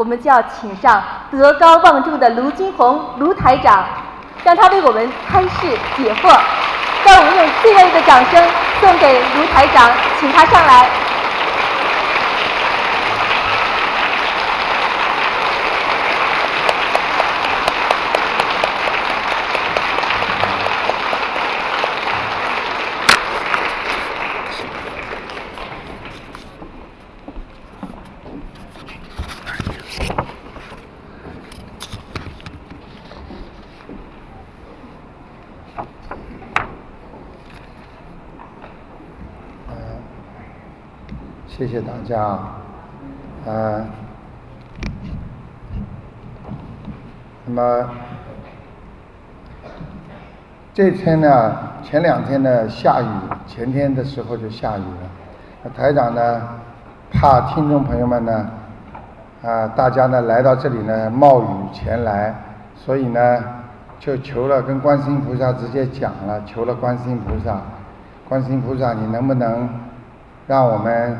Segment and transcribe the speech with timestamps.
[0.00, 3.84] 我们就要请上德高望重的卢金红卢台长，
[4.42, 5.50] 让他为我们开示
[5.94, 6.40] 解惑。
[7.04, 8.42] 让我们用最热烈的掌声
[8.80, 10.88] 送给卢台长，请他上来。
[42.10, 42.38] 谢谢大家，
[43.46, 43.84] 呃，
[47.46, 47.88] 那么
[50.74, 53.06] 这天呢，前两天呢下雨，
[53.46, 55.08] 前天的时候就下雨了。
[55.62, 56.42] 那台长呢，
[57.12, 58.50] 怕听众朋友们呢，
[59.44, 62.34] 啊，大家呢来到这里呢冒雨前来，
[62.74, 63.44] 所以呢
[64.00, 67.60] 就求了跟观世音菩萨直接讲了，求了观世音菩萨，
[68.28, 69.68] 观世音菩萨，你能不能
[70.48, 71.16] 让我们？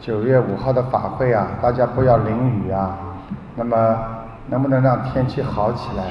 [0.00, 2.96] 九月五号的法会啊，大家不要淋雨啊。
[3.56, 3.98] 那么，
[4.46, 6.04] 能不能让天气好起来？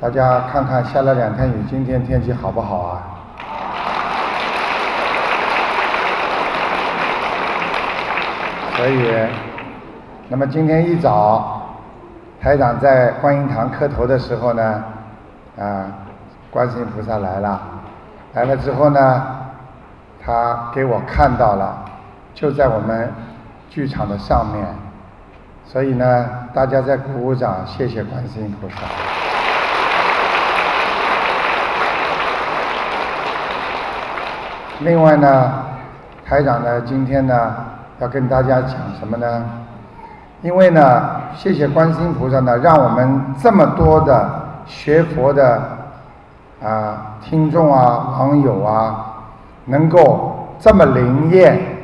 [0.00, 3.02] 大家看看下了两天雨，今天天气好不好啊？
[8.76, 9.26] 所以，
[10.28, 11.62] 那么今天一早，
[12.40, 14.84] 台长在观音堂磕头的时候呢，
[15.58, 15.84] 啊，
[16.50, 17.60] 观世音菩萨来了，
[18.32, 19.26] 来了之后呢，
[20.24, 21.82] 他给我看到了。
[22.36, 23.10] 就在我们
[23.70, 24.62] 剧场的上面，
[25.64, 28.74] 所以呢，大家在鼓鼓掌，谢谢观世音菩萨。
[34.80, 35.64] 另外呢，
[36.26, 37.54] 台长呢，今天呢，
[38.00, 39.42] 要跟大家讲什么呢？
[40.42, 44.30] 因为呢，谢谢观世音菩萨呢，让我们这么多的
[44.66, 45.62] 学佛的
[46.62, 49.06] 啊听众啊网友啊，
[49.64, 51.75] 能够这么灵验。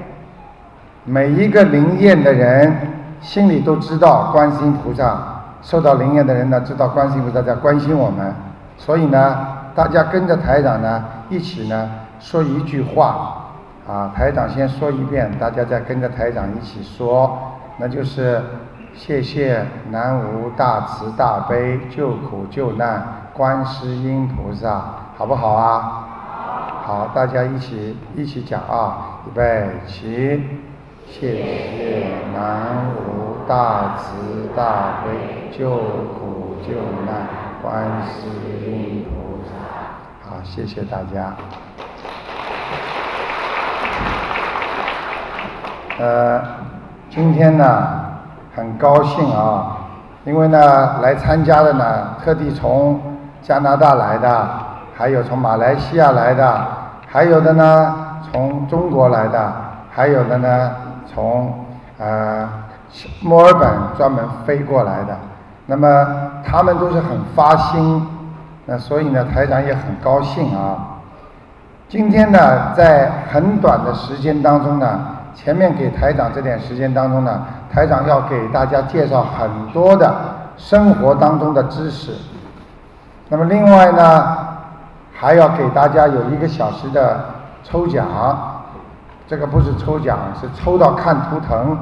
[1.05, 2.73] 每一个灵验的人
[3.21, 5.19] 心里都知道观世音菩萨
[5.61, 8.33] 受到灵验的人呢，知道观世音菩萨在关心我们，
[8.77, 9.37] 所以呢，
[9.75, 11.91] 大家跟着台长呢一起呢
[12.21, 13.49] 说一句话，
[13.89, 17.37] 啊，台长先说一遍，大家再跟着台长一起说，
[17.79, 18.41] 那就是
[18.95, 24.85] 谢谢南无大慈大悲救苦救难观世音菩萨，
[25.17, 26.05] 好不好啊？
[26.85, 30.72] 好，大家一起一起讲啊，预备起。
[31.13, 36.73] 谢谢南无大慈大悲救苦救
[37.05, 37.29] 难
[37.61, 39.51] 观世音菩萨。
[40.27, 41.35] 好，谢谢大家。
[46.01, 46.43] 呃，
[47.11, 47.89] 今天呢，
[48.57, 49.77] 很高兴啊，
[50.25, 52.99] 因为呢，来参加的呢，特地从
[53.43, 54.49] 加拿大来的，
[54.97, 56.67] 还有从马来西亚来的，
[57.07, 57.95] 还有的呢，
[58.33, 59.53] 从中国来的，
[59.91, 60.77] 还有的呢。
[61.15, 61.53] 从
[61.99, 62.49] 呃
[63.23, 65.17] 墨尔本专门飞过来的，
[65.67, 66.07] 那么
[66.45, 68.07] 他们都是很发心，
[68.67, 70.99] 那所以呢台长也很高兴啊。
[71.89, 75.01] 今天呢在很短的时间当中呢，
[75.35, 80.15] 前面给台长这点时间当中呢，台长要给大家介绍很多的
[80.57, 82.13] 生活当中的知识。
[83.29, 84.37] 那么另外呢，
[85.15, 87.25] 还要给大家有一个小时的
[87.63, 88.07] 抽奖。
[89.27, 91.77] 这个不是抽奖，是抽到看图腾，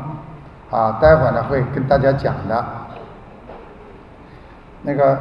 [0.71, 2.65] 啊，待会儿呢会跟大家讲的。
[4.83, 5.19] 那个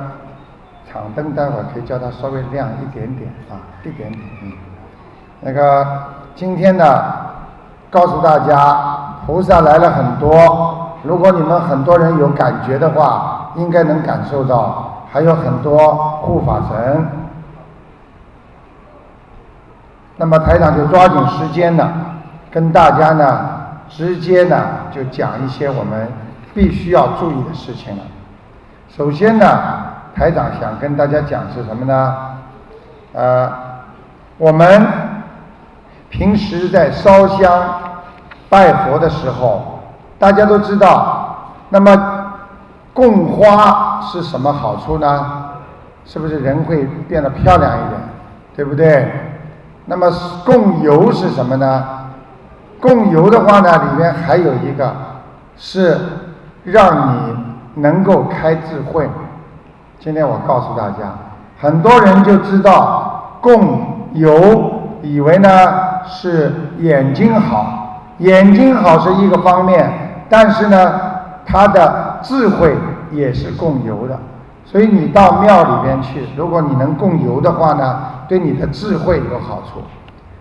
[0.89, 4.53] 场灯待会儿可以叫它稍微亮一点点啊，一点点，嗯。
[5.41, 5.85] 那个
[6.35, 6.85] 今天呢，
[7.89, 17.07] 告诉大家，菩萨来了很多，如果你们很多人有感觉的话，应该能感受到，还有很多护法神。
[20.19, 21.89] 那么台长就抓紧时间呢。
[22.51, 23.49] 跟大家呢，
[23.87, 24.57] 直接呢
[24.91, 26.11] 就讲一些我们
[26.53, 28.03] 必须要注意的事情了。
[28.89, 29.45] 首先呢，
[30.15, 32.15] 台长想跟大家讲是什么呢？
[33.13, 33.49] 呃，
[34.37, 34.85] 我们
[36.09, 37.63] 平时在烧香
[38.49, 39.79] 拜佛的时候，
[40.17, 42.33] 大家都知道，那么
[42.93, 45.45] 供花是什么好处呢？
[46.03, 48.01] 是不是人会变得漂亮一点？
[48.55, 49.28] 对不对？
[49.89, 50.07] 那么
[50.45, 51.83] 供油是什么呢？
[52.79, 54.93] 供油的话呢，里面还有一个
[55.57, 55.97] 是
[56.63, 59.09] 让你能够开智慧。
[59.99, 61.11] 今天我告诉大家，
[61.59, 65.49] 很多人就知道供油，以为呢
[66.05, 69.91] 是眼睛好，眼睛好是一个方面，
[70.29, 71.01] 但是呢，
[71.47, 72.77] 它的智慧
[73.11, 74.19] 也是供油的。
[74.65, 79.81] 所以你到庙里边去，如果你能供油的话呢，对你的智慧有好处。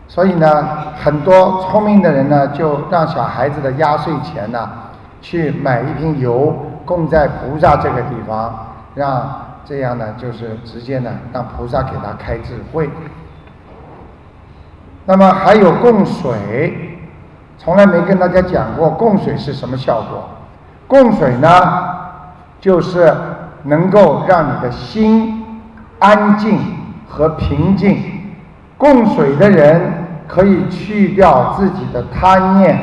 [0.06, 0.69] 所以呢，
[1.02, 4.70] 很多聪明的人呢，就让小孩子的压岁钱呢，
[5.20, 6.55] 去买一瓶油
[6.85, 12.88] 供在菩萨这个地方，让这样呢，就是直接呢，让菩萨给他开智慧。
[15.05, 16.99] 那么还有供水，
[17.58, 20.29] 从来没跟大家讲过供水是什么效果。
[20.87, 21.50] 供水呢，
[22.61, 23.14] 就是
[23.64, 25.44] 能够让你的心
[25.99, 26.58] 安静
[27.08, 27.99] 和平静。
[28.76, 29.81] 供水的人
[30.28, 32.78] 可以去掉自己的贪念。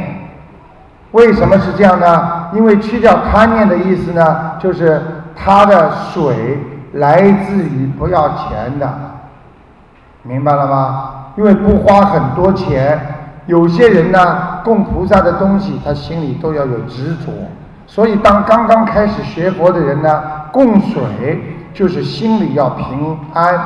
[1.12, 2.48] 为什么是这样呢？
[2.54, 5.02] 因为去掉贪念的意思呢，就是
[5.34, 6.60] 他的水
[6.94, 8.94] 来自于不要钱的，
[10.24, 11.12] 明白了吗？
[11.38, 13.00] 因为不花很多钱，
[13.46, 17.32] 有些人呢供菩萨的东西，他心里都要有执着。
[17.88, 20.22] 所以，当刚刚开始学佛的人呢，
[20.52, 21.02] 供水
[21.74, 23.58] 就是心里要平安，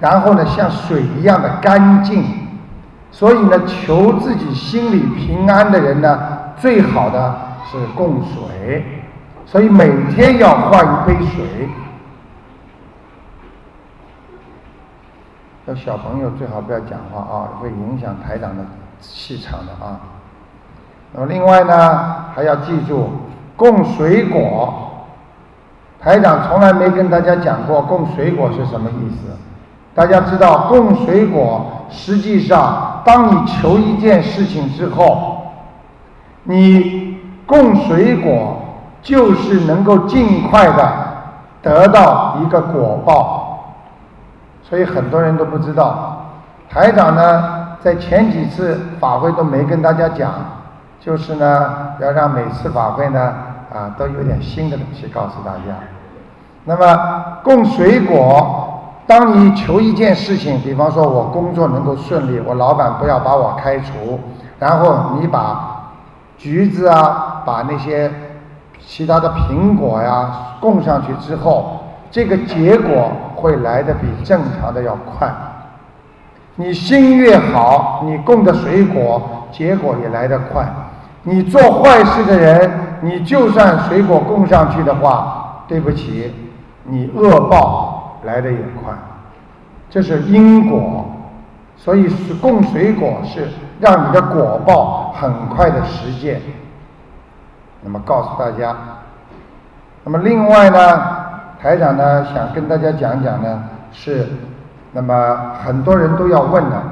[0.00, 2.24] 然后呢像水一样的干净。
[3.12, 6.18] 所以呢，求自己心里平安的人呢，
[6.56, 7.36] 最好的
[7.70, 8.84] 是供水。
[9.44, 11.68] 所以每天要换一杯水。
[15.76, 18.64] 小朋友最好不要讲话啊，会影响台长的
[19.00, 20.00] 气场的啊。
[21.12, 23.10] 那么另外呢，还要记住
[23.56, 25.06] 供水果。
[26.00, 29.36] 台长从来没跟大家讲过供水果是什么意思。
[29.94, 35.42] 大家知道供水果，实际上当你求一件事情之后，
[36.44, 38.56] 你供水果
[39.02, 40.92] 就是能够尽快的
[41.62, 43.74] 得到一个果报。
[44.62, 46.26] 所以很多人都不知道，
[46.68, 50.32] 台长呢在前几次法会都没跟大家讲，
[51.00, 53.34] 就是呢要让每次法会呢
[53.74, 55.76] 啊都有点新的东西告诉大家。
[56.64, 58.69] 那么供水果，
[59.10, 64.20] 当你求一件事情，比方说我工作能够顺利，我老板不要把我开除，
[64.60, 65.90] 然后你把
[66.38, 68.08] 橘子啊，把那些
[68.78, 70.30] 其他的苹果呀
[70.60, 71.80] 供上去之后，
[72.12, 73.10] 这个结果。
[73.40, 75.26] 会来的比正常的要快。
[76.56, 80.62] 你心越好，你供的水果结果也来得快。
[81.22, 82.70] 你做坏事的人，
[83.00, 86.34] 你就算水果供上去的话，对不起，
[86.84, 87.89] 你恶报
[88.24, 88.92] 来的也快。
[89.88, 91.04] 这是因果，
[91.76, 93.48] 所以是供水果是
[93.80, 96.40] 让你的果报很快的实现。
[97.82, 98.76] 那么告诉大家，
[100.04, 100.78] 那么另外呢？
[101.60, 103.62] 台长呢，想跟大家讲讲呢，
[103.92, 104.26] 是，
[104.92, 106.82] 那么很多人都要问的，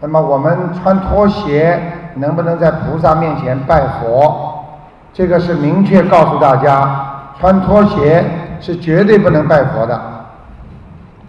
[0.00, 1.80] 那么我们穿拖鞋
[2.14, 4.62] 能不能在菩萨面前拜佛？
[5.12, 8.24] 这个是明确告诉大家，穿拖鞋
[8.60, 10.00] 是绝对不能拜佛的。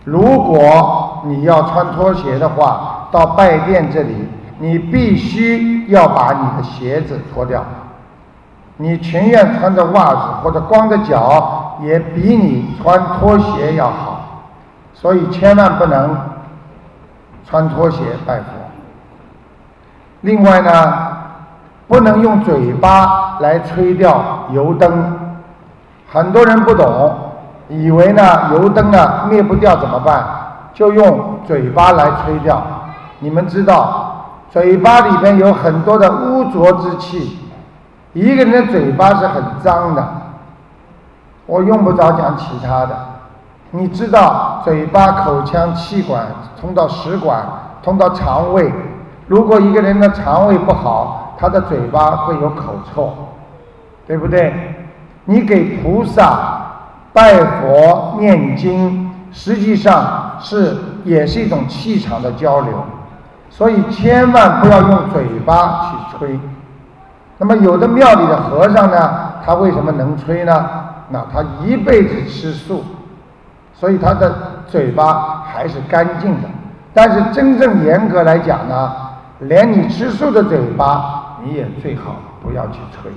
[0.06, 4.30] 如果你要穿拖鞋的话，到拜殿这里，
[4.60, 7.62] 你必须要把你的鞋子脱掉。
[8.78, 11.62] 你情愿穿着袜子或者光着脚。
[11.82, 14.46] 也比你穿拖鞋要好，
[14.94, 16.18] 所以千万不能
[17.46, 18.46] 穿拖鞋拜佛。
[20.22, 20.98] 另外呢，
[21.90, 25.20] 不能用嘴巴来吹掉油灯。
[26.10, 27.14] 很多人不懂，
[27.68, 30.24] 以为呢油灯呢灭不掉怎么办？
[30.74, 32.62] 就用嘴巴来吹掉。
[33.20, 37.40] 你们知道，嘴巴里边有很多的污浊之气，
[38.14, 40.06] 一个人的嘴巴是很脏的。
[41.46, 42.96] 我用不着讲其他的，
[43.72, 46.26] 你知道，嘴巴、口腔、气管
[46.60, 47.46] 通到食管，
[47.82, 48.72] 通到肠胃。
[49.28, 53.14] 如果一个人的肠胃不好，他的嘴巴会有口臭，
[54.06, 54.54] 对不对？
[55.26, 56.55] 你给菩萨
[57.16, 62.74] 拜佛念经，实际上是也是一种气场的交流，
[63.50, 66.38] 所以千万不要用嘴巴去吹。
[67.38, 70.70] 那么有的庙里的和尚呢，他为什么能吹呢？
[71.08, 72.84] 那他一辈子吃素，
[73.74, 74.36] 所以他的
[74.68, 76.50] 嘴巴还是干净的。
[76.94, 78.92] 但是真正严格来讲呢，
[79.40, 83.10] 连你吃素的嘴巴，你也最好不要去吹。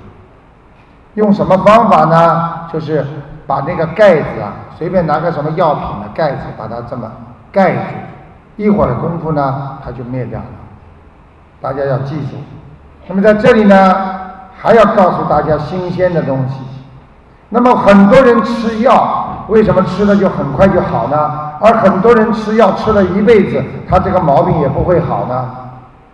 [1.14, 2.68] 用什么方法呢？
[2.72, 3.04] 就是
[3.48, 7.10] 把那个盖子啊，随便拿个什么药品的盖子，把它这么
[7.50, 7.80] 盖住，
[8.56, 10.44] 一会儿功夫呢，它就灭掉了。
[11.58, 12.36] 大家要记住。
[13.06, 13.94] 那么在这里呢，
[14.54, 16.60] 还要告诉大家新鲜的东西。
[17.48, 21.16] 那么很多人吃药，为什么吃了就很快就好呢？
[21.58, 25.48] 而很多人吃药吃了一辈子，他这个毛病也不会好呢？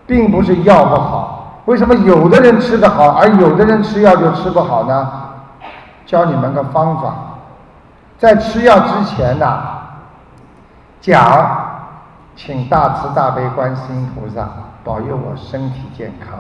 [0.07, 5.11] 并不是药不好，为什么有的人吃得好，而有的人吃药就吃不好呢？
[6.07, 7.15] 教你们个方法，
[8.19, 9.79] 在吃药之前呐，
[11.01, 11.59] 讲，
[12.37, 14.49] 请大慈大悲观世音菩萨
[14.83, 16.39] 保佑我身体健康，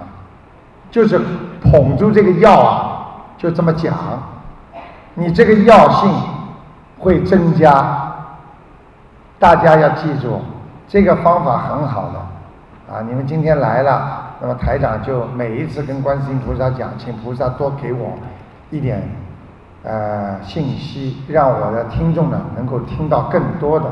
[0.90, 1.20] 就是
[1.62, 3.06] 捧住这个药啊，
[3.38, 3.94] 就这么讲，
[5.14, 6.10] 你这个药性
[6.98, 8.00] 会增加。
[9.36, 10.40] 大家要记住，
[10.88, 18.12] 这个方法很好的，啊，你们今天来了，那么台长就每一次跟观世音菩萨讲，请菩萨多给我
[18.70, 19.02] 一点
[19.84, 23.86] 呃信息，让我的听众呢能够听到更多的，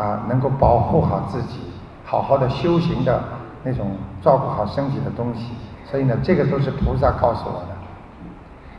[0.00, 1.60] 啊，能够保护好自己，
[2.04, 3.22] 好好的修行的
[3.64, 5.52] 那种照顾好身体的东西。
[5.90, 7.74] 所以呢，这个都是菩萨告诉我的。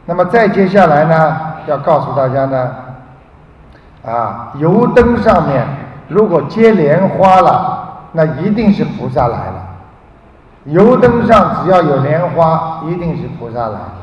[0.06, 2.76] 那么再接下来呢，要告诉大家呢，
[4.06, 5.68] 啊，油灯上面。
[6.08, 9.68] 如果接莲花了，那一定是菩萨来了。
[10.66, 13.94] 油灯上只要有莲花，一定是菩萨来了。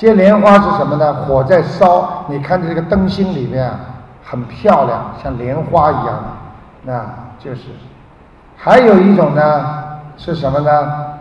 [0.00, 1.12] 接莲花是什么呢？
[1.12, 3.70] 火在烧，你看这个灯芯里面
[4.24, 6.24] 很漂亮，像莲花一样的，
[6.84, 7.04] 那
[7.38, 7.64] 就是。
[8.56, 10.70] 还有一种呢，是什么呢？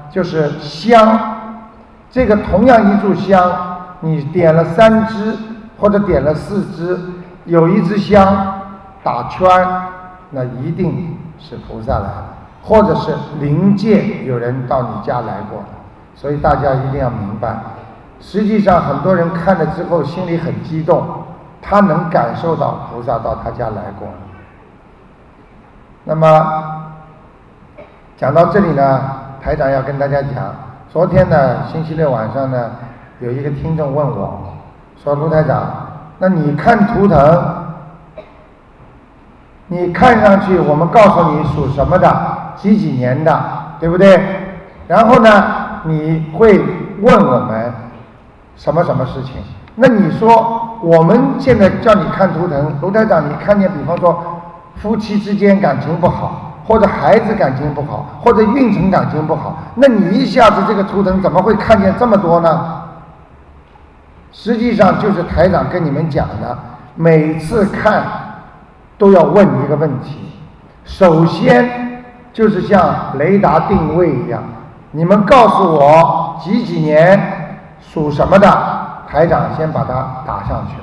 [0.09, 1.19] 就是香。
[2.09, 3.51] 这个同样一炷香，
[3.99, 5.35] 你点了三支
[5.77, 6.97] 或者点了四支，
[7.43, 8.61] 有一支香
[9.03, 9.45] 打圈。
[10.29, 12.23] 那一定是菩萨来了，
[12.63, 15.65] 或者是灵界有人到你家来过，
[16.15, 17.59] 所以大家一定要明白。
[18.21, 21.03] 实际上，很多人看了之后心里很激动，
[21.61, 24.07] 他能感受到菩萨到他家来过。
[26.03, 26.27] 那么
[28.17, 29.01] 讲到这里呢，
[29.41, 30.53] 台长要跟大家讲，
[30.89, 32.71] 昨天呢，星期六晚上呢，
[33.19, 34.39] 有一个听众问我，
[35.03, 35.61] 说卢台长，
[36.19, 37.55] 那你看图腾？
[39.67, 42.11] 你看上去，我们告诉你属什么的，
[42.55, 43.39] 几几年的，
[43.79, 44.19] 对不对？
[44.87, 45.29] 然后呢，
[45.83, 46.59] 你会
[47.01, 47.68] 问我们
[48.59, 49.33] 什么什么事情？
[49.75, 54.21] 那你说，我们现在叫你看图腾，卢台长，你看见，比方说
[54.75, 62.83] 夫妻之间感情不好，或者孩子感情不好，或者运程感情不好，那你一下子这个图腾怎么会看见这么多呢？
[64.31, 66.57] 实际上就是台长跟你们讲的，
[66.95, 68.03] 每次看。
[68.99, 70.17] 都要问一个问题，
[70.83, 74.43] 首先就是像雷达定位一样，
[74.91, 77.38] 你们告诉我几几年
[77.91, 78.47] 属什么的，
[79.07, 79.93] 台长先把它
[80.25, 80.75] 打上去，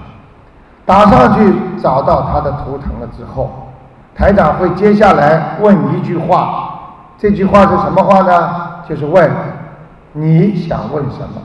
[0.84, 3.68] 打上去找到他的图腾了之后，
[4.14, 6.80] 台长会接下来问一句话，
[7.16, 8.50] 这句话是什么话呢？
[8.88, 9.30] 就是问
[10.12, 11.42] 你想问什么。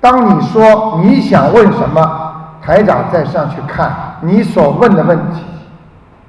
[0.00, 2.32] 当你说你想问什么，
[2.62, 3.90] 台长再上去看。
[4.20, 5.44] 你所问的问题，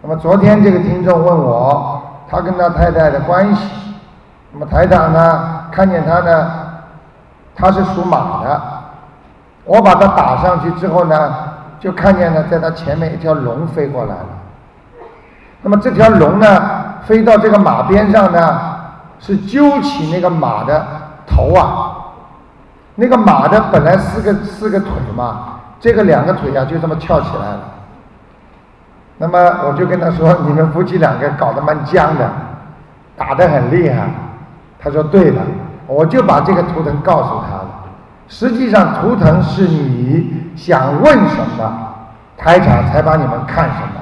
[0.01, 3.69] 那么昨天这个听众问我，他跟他太太的关系，
[4.51, 6.51] 那么台长呢看见他呢，
[7.59, 8.61] 他是属马的，
[9.65, 11.33] 我把他打上去之后呢，
[11.79, 14.27] 就看见呢在他前面一条龙飞过来了，
[15.63, 16.45] 那么这条龙呢
[17.07, 18.59] 飞到这个马边上呢，
[19.19, 20.85] 是揪起那个马的
[21.25, 21.97] 头啊，
[22.93, 27.59] 那个马的本来四个四个腿嘛，这个两个腿啊就这么翘起来了。
[29.17, 32.29] 那么我就跟他说：“你们夫妻两个搞得蛮僵的，
[33.17, 34.07] 打得很厉害。”
[34.77, 35.41] 他说：“对了。”
[35.87, 37.69] 我就把这个图腾告诉他了。
[38.27, 41.93] 实际上，图腾是你想问什么，
[42.37, 44.01] 台长才把你们看什么，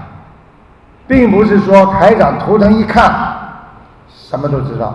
[1.08, 3.14] 并不是说台长图腾一看
[4.10, 4.94] 什么都知道，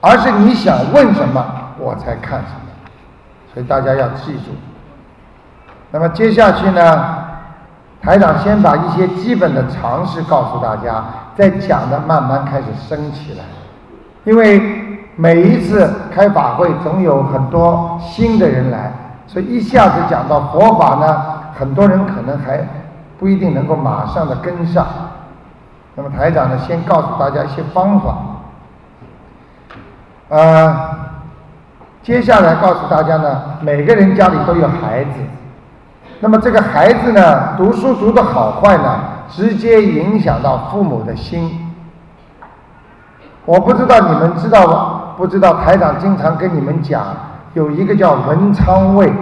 [0.00, 1.44] 而是你想问什么，
[1.78, 2.60] 我才看什么。
[3.52, 4.54] 所以大家要记住。
[5.90, 7.26] 那么接下去呢？
[8.02, 11.04] 台长先把一些基本的常识告诉大家，
[11.34, 13.42] 再讲的慢慢开始升起来。
[14.24, 14.85] 因为
[15.18, 18.92] 每一次开法会，总有很多新的人来，
[19.26, 21.24] 所以一下子讲到佛法呢，
[21.58, 22.60] 很多人可能还
[23.18, 24.86] 不一定能够马上的跟上。
[25.94, 28.14] 那么台长呢，先告诉大家一些方法。
[30.28, 30.90] 呃，
[32.02, 35.12] 接下来告诉大家呢，每个人家里都有孩子。
[36.20, 41.62] 那么这个孩子呢，读书读的好坏呢，直接影响到父母的心。
[43.46, 45.54] 我不知道你们知道不知道？
[45.54, 47.02] 台长经常跟你们讲，
[47.54, 49.12] 有一个叫文昌位。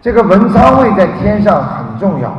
[0.00, 2.32] 这个文昌位在天上很重要。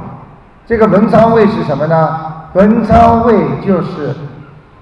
[0.66, 2.18] 这个文昌位是什么呢？
[2.54, 4.16] 文昌位就是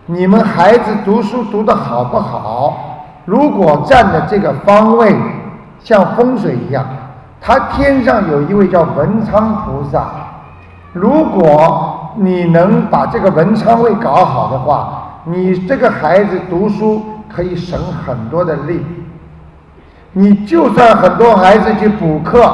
[0.06, 5.16] 你们孩子读书读得好不好，如果站的这个方位
[5.80, 6.86] 像风水一样。
[7.42, 10.06] 他天上有一位叫文昌菩萨，
[10.94, 17.02] 如果你能把这个文昌位搞好的话，你这个孩子读书
[17.36, 18.86] 可以省很多的力。
[20.14, 22.54] 你就算很多孩子去补课，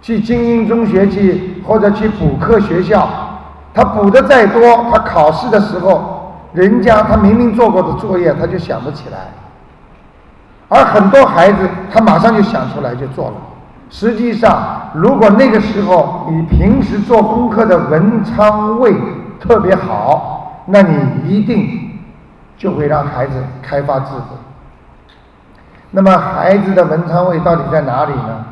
[0.00, 3.06] 去精英中学去，或者去补课学校，
[3.74, 9.18] 他补的再多，他考试的时候，人家他明明做过的作业，他就想不起来。
[10.68, 13.34] 而很多孩子，他马上就想出来就做了。
[13.90, 18.94] 实际上，如果那个时候你平时做功课的文昌位
[19.38, 21.85] 特别好，那你一定
[22.56, 24.36] 就会让孩子开发智慧。
[25.90, 28.44] 那么，孩子的文昌位到底在哪里呢？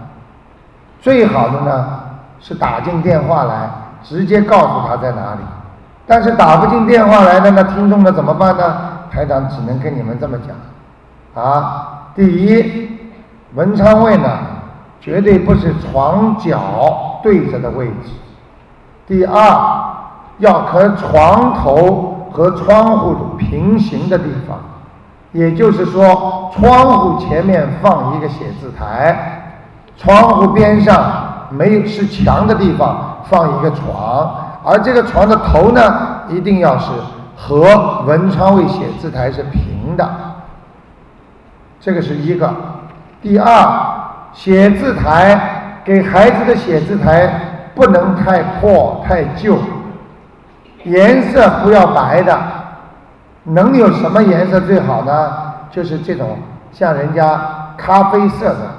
[1.01, 2.01] 最好的呢
[2.41, 3.69] 是打进电话来，
[4.03, 5.41] 直接告诉他在哪里。
[6.07, 8.77] 但是打不进电话来的那听众呢怎么办呢？
[9.11, 12.09] 台长只能跟你们这么讲啊。
[12.15, 12.99] 第一，
[13.55, 14.29] 文昌位呢。
[15.01, 18.11] 绝对不是床脚对着的位置。
[19.07, 19.85] 第二，
[20.39, 24.59] 要和床头和窗户平行的地方，
[25.31, 29.63] 也就是说，窗户前面放一个写字台，
[29.97, 36.91] 窗户边上没有是墙的地方放一个床，而这个床的头呢，一定要是
[37.37, 40.11] 和文昌位写字台是平的。
[41.79, 42.53] 这个是一个。
[43.23, 43.95] 第二。
[44.37, 49.57] 写字台给孩子的写字台不能太破太旧，
[50.85, 52.39] 颜色不要白的，
[53.45, 55.33] 能有什么颜色最好呢？
[55.71, 56.39] 就是这种
[56.73, 57.41] 像人家
[57.77, 58.71] 咖啡色的，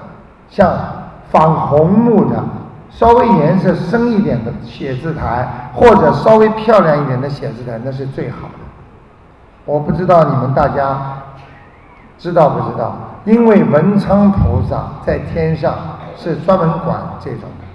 [0.50, 0.72] 像
[1.30, 2.44] 仿红木的，
[2.90, 8.54] 稍微颜色深一点的写字台，或者稍微漂亮一点的写字台，那是最好的。
[9.66, 10.98] 我不知道你们大家
[12.18, 12.96] 知道不知道？
[13.26, 15.74] 因为文昌菩萨在天上
[16.16, 17.66] 是专门管这种的。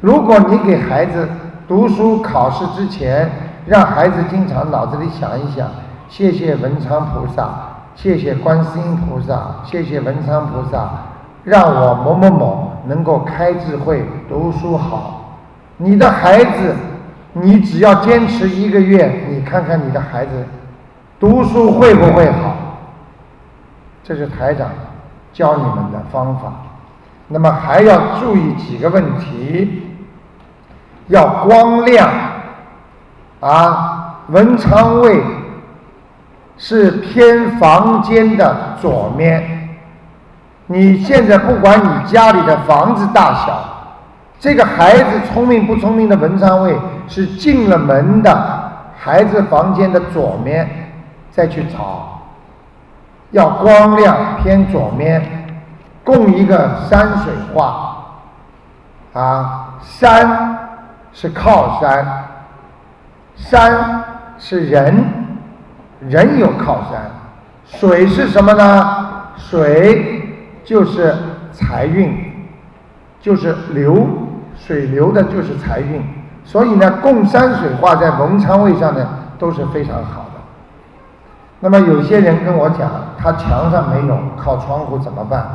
[0.00, 1.28] 如果你给孩子
[1.68, 3.30] 读书考试之前，
[3.68, 5.68] 让孩子经常脑子里想一想：
[6.08, 7.50] 谢谢文昌菩萨，
[7.94, 10.88] 谢谢观世音菩萨，谢谢文昌菩萨，
[11.44, 15.36] 让我某某某能够开智慧、读书好。
[15.76, 16.74] 你的孩子，
[17.34, 20.46] 你只要坚持一个月，你看看你的孩子
[21.20, 22.54] 读书会不会好？
[24.02, 24.70] 这是台长
[25.34, 26.54] 教你们的方法，
[27.28, 29.82] 那么还要注意几个问题，
[31.08, 32.08] 要光亮
[33.40, 35.22] 啊，文昌位
[36.56, 39.68] 是偏房间的左面。
[40.66, 43.58] 你现在不管你家里的房子大小，
[44.38, 50.92] 这个孩子聪明不聪明的文昌位是进了门的孩子房间的左面，
[51.30, 52.20] 再去找。
[53.30, 55.46] 要光亮偏左面，
[56.02, 57.96] 供一个山水画。
[59.14, 60.58] 啊，山
[61.12, 62.06] 是靠山，
[63.38, 64.04] 山
[64.38, 65.04] 是人，
[66.00, 67.10] 人有靠山。
[67.64, 69.08] 水是什么呢？
[69.36, 70.22] 水
[70.64, 71.14] 就是
[71.52, 72.48] 财运，
[73.20, 74.06] 就是流，
[74.56, 76.02] 水流的就是财运。
[76.44, 79.06] 所以呢，供山水画在文昌位上呢
[79.38, 80.40] 都是非常好的。
[81.60, 85.46] 那么有些人跟我讲，他墙上没有靠窗户怎么办？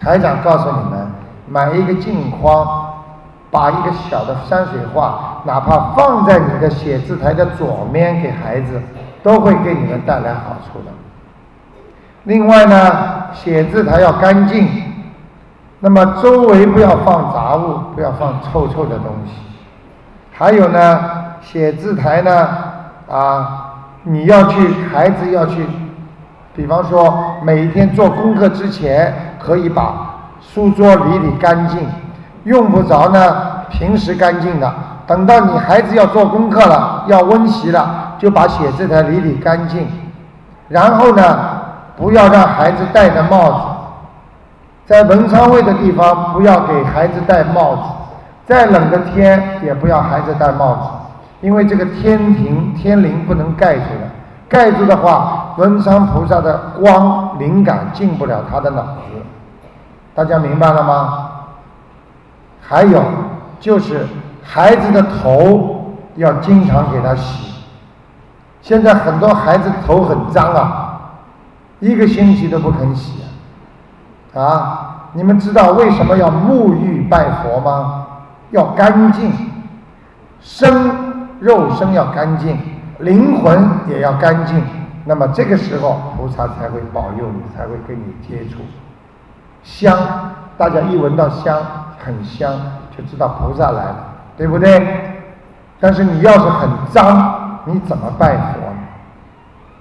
[0.00, 1.06] 台长告诉你们，
[1.48, 2.94] 买一个镜框，
[3.50, 8.80] 把一个小的山水画，哪怕放在你的写字台的左面给孩子，
[9.22, 10.92] 都会给你们带来好处的。
[12.24, 14.68] 另外呢，写字台要干净，
[15.80, 19.32] 那么周围不要放杂物，不要放臭臭的东西。
[20.32, 21.00] 还有呢，
[21.40, 22.48] 写字台呢，
[23.10, 23.64] 啊。
[24.04, 24.56] 你要去，
[24.90, 25.66] 孩子要去，
[26.54, 31.80] 比方说每天做功课之前，可以把书桌理理干净，
[32.44, 34.72] 用不着呢，平时干净的。
[35.08, 39.88] 等到你孩子要做功课了，要温习了，就把写字台理理干净。
[40.68, 41.38] 然后呢，
[41.96, 43.58] 不要让孩子戴着帽子，
[44.84, 47.82] 在文昌位的地方不要给孩子戴帽子，
[48.44, 50.82] 再冷的天也不要孩子戴帽子。
[51.40, 54.10] 因为这个天庭天灵不能盖住的，
[54.46, 58.98] 盖住的话，文昌菩萨的光灵感进不了他的脑子。
[60.14, 61.30] 大家明白了吗？
[62.60, 63.02] 还有
[63.58, 64.06] 就是
[64.50, 67.52] 孩子的头要经常给他洗。
[68.62, 71.00] 现在很多孩子头很脏啊，
[71.80, 73.22] 一个星期都不肯洗
[74.34, 74.40] 啊！
[74.42, 78.06] 啊你们知道为什么要沐浴拜佛吗？
[78.50, 79.30] 要干净，
[80.40, 81.06] 身。
[81.40, 82.58] 肉身要干净，
[82.98, 84.60] 灵魂也要干净，
[85.04, 88.56] 那么这个时候菩萨才会保佑你，才会跟你接触。
[89.62, 89.96] 香，
[90.56, 91.62] 大家一闻到香
[91.96, 92.52] 很香，
[92.96, 94.07] 就知道菩萨来了，
[94.38, 94.80] 对不对？
[95.80, 98.78] 但是你要是很脏，你怎么拜佛呢？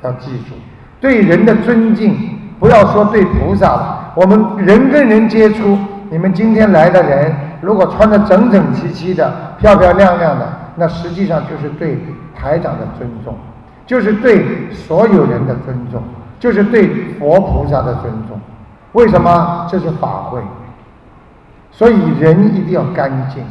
[0.01, 0.55] 要记住，
[0.99, 5.77] 对人的尊敬，不要说对菩萨了，我们人跟人接触，
[6.09, 11.97] 你们今天来的人，如果穿的整整齐齐的、漂漂亮亮的，那实际上就是对
[12.35, 13.35] 台长的尊重，
[13.85, 16.01] 就是对所有人的尊重，
[16.39, 16.87] 就是对
[17.19, 18.39] 佛菩萨的尊重。
[18.93, 19.67] 为什么？
[19.69, 20.39] 这是法会，
[21.71, 23.43] 所以人一定要干净，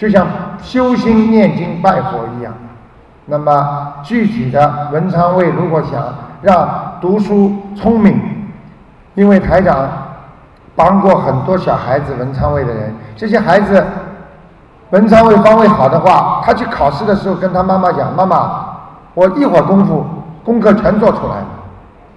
[0.00, 0.26] 就像
[0.62, 2.50] 修心、念经、拜佛一样。
[3.26, 6.02] 那么具体的文昌位，如果想
[6.40, 8.18] 让读书聪明，
[9.14, 9.86] 因为台长
[10.74, 13.84] 帮过很多小孩子文昌位的人，这些孩子
[14.88, 18.68] 文昌位方位好的话，他去考试的时候跟他妈妈讲：“妈妈，
[19.12, 20.02] 我一会儿功夫
[20.42, 21.46] 功课全做出来了，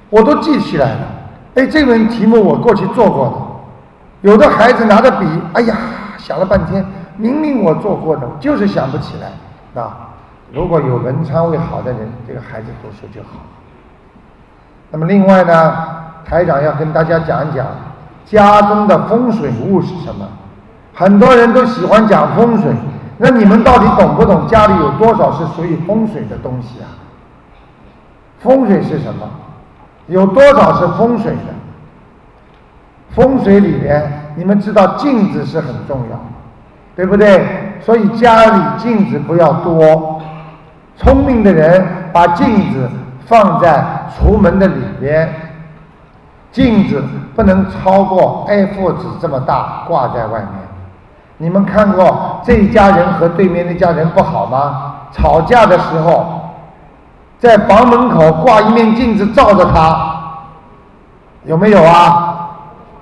[0.09, 0.99] 我都记起来了。
[1.55, 3.33] 哎，这门题目我过去做过的。”
[4.31, 5.75] 有的孩子拿着笔，哎呀，
[6.17, 6.83] 想了半天，
[7.17, 10.09] 明明我做过的，就是想不起来啊。
[10.51, 13.39] 如果有文昌位好的人，这个孩子读书就好。
[14.91, 15.75] 那么另外呢，
[16.25, 17.65] 台长要跟大家讲一讲
[18.25, 20.27] 家中的风水物是什么。
[20.93, 22.71] 很多人都喜欢讲风水，
[23.17, 24.47] 那你们到底懂不懂？
[24.47, 26.85] 家里有多少是属于风水的东西啊？
[28.39, 29.27] 风水是什么？
[30.07, 31.53] 有多少是风水的？
[33.09, 36.19] 风水里面，你们知道镜子是很重要，
[36.95, 37.45] 对不对？
[37.81, 40.21] 所以家里镜子不要多。
[40.95, 42.89] 聪明的人把镜子
[43.25, 45.33] 放在橱门的里边，
[46.51, 47.03] 镜子
[47.35, 50.49] 不能超过 A4 纸这么大，挂在外面。
[51.37, 54.93] 你们看过这一家人和对面那家人不好吗？
[55.11, 56.41] 吵架的时候，
[57.39, 60.15] 在房门口挂一面镜子照着他，
[61.43, 62.49] 有没有啊？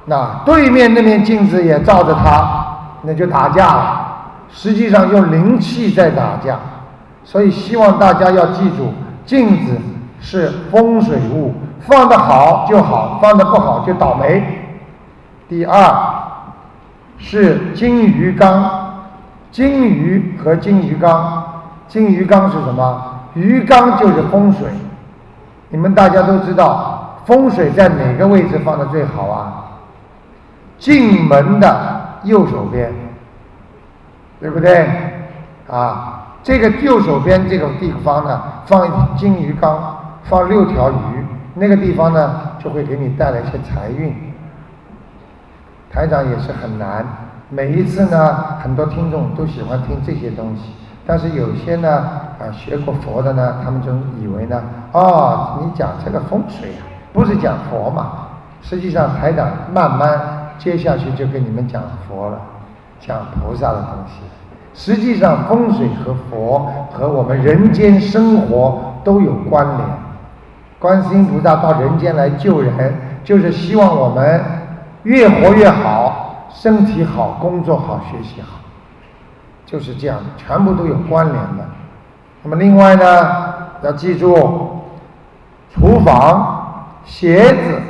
[0.05, 2.60] 那对面那面镜子也照着他，
[3.03, 4.07] 那就打架了。
[4.49, 6.59] 实际上用灵气在打架。
[7.23, 8.93] 所以希望大家要记住，
[9.25, 9.77] 镜子
[10.19, 14.43] 是风水物，放得好就好，放得不好就倒霉。
[15.47, 15.95] 第二
[17.19, 18.95] 是金鱼缸，
[19.51, 21.43] 金鱼和金鱼缸，
[21.87, 23.03] 金鱼缸是什么？
[23.35, 24.67] 鱼缸就是风水。
[25.69, 29.53] 你们大家都知道，风水在哪个位置放的最好啊？
[30.79, 32.91] 进门的右手边，
[34.39, 34.87] 对不对？
[35.69, 36.17] 啊。
[36.43, 40.95] 这个右手边这个地方呢，放金鱼缸，放六条鱼，
[41.53, 44.11] 那个地方呢就会给你带来一些财运。
[45.91, 47.05] 台长也是很难，
[47.49, 50.73] 每一次呢，很多听众都喜欢听这些东西，
[51.05, 51.89] 但是有些呢，
[52.39, 56.81] 啊，学过佛的呢，他们就以为呢，哦，你讲这个风水啊，
[57.13, 58.13] 不是讲佛嘛？
[58.63, 62.39] 实际上，台长慢慢接下去就跟你们讲佛了，
[62.99, 64.21] 讲菩萨的东西。
[64.75, 69.79] 实际上，风水和佛和我们人间生活都有关联。
[70.77, 74.39] 观世音菩萨到人间来救人，就是希望我们
[75.01, 78.59] 越活越好，身体好，工作好，学习好，
[79.65, 81.65] 就是这样，全部都有关联的。
[82.43, 84.79] 那么另外呢，要记住，
[85.73, 87.81] 厨房、鞋子、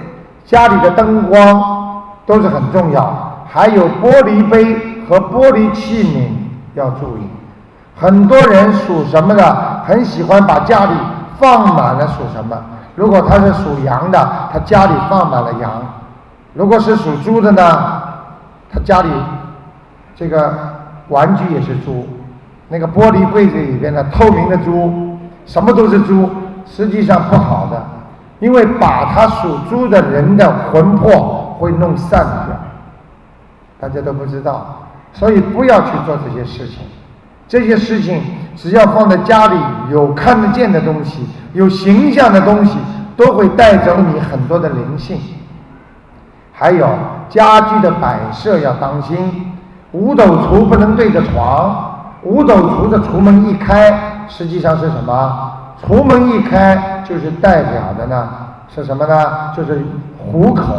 [0.45, 1.80] 家里的灯光
[2.25, 4.75] 都是很重要，还有玻璃杯
[5.07, 6.27] 和玻璃器皿。
[6.73, 7.21] 要注意，
[7.97, 10.91] 很多人属什么的，很喜欢把家里
[11.37, 12.57] 放满了属什么。
[12.95, 15.69] 如果他是属羊的，他家里放满了羊；
[16.53, 18.01] 如果是属猪的呢，
[18.71, 19.09] 他家里
[20.15, 20.53] 这个
[21.09, 22.07] 玩具也是猪。
[22.69, 26.29] 那个玻璃柜子里边的透明的猪，什么都是猪，
[26.65, 27.83] 实际上不好的，
[28.39, 32.57] 因为把他属猪的人的魂魄会弄散掉，
[33.79, 34.79] 大家都不知道。
[35.13, 36.79] 所以不要去做这些事情，
[37.47, 38.21] 这些事情
[38.55, 39.55] 只要放在家里
[39.91, 42.77] 有看得见的东西、有形象的东西，
[43.15, 45.19] 都会带走你很多的灵性。
[46.53, 46.87] 还有
[47.27, 49.53] 家具的摆设要当心，
[49.91, 55.51] 五斗橱不能对着床，五斗橱的橱门一开，实际上是什么？
[55.83, 58.29] 橱门一开就是代表的呢？
[58.73, 59.51] 是什么呢？
[59.57, 59.83] 就是
[60.17, 60.77] 虎口。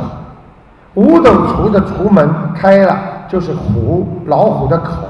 [0.95, 2.99] 五斗橱的橱门开了。
[3.29, 5.07] 就是虎老虎的口，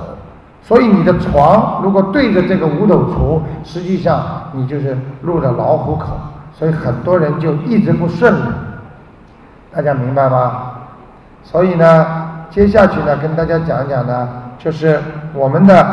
[0.63, 6.11] 所以你的床如果对着这个五斗橱，实际上你就是入了老虎口，
[6.53, 8.53] 所以很多人就一直不顺利。
[9.75, 10.53] 大家明白吗？
[11.43, 12.07] 所以呢，
[12.49, 15.01] 接下去呢，跟大家讲讲呢，就是
[15.35, 15.85] 我们的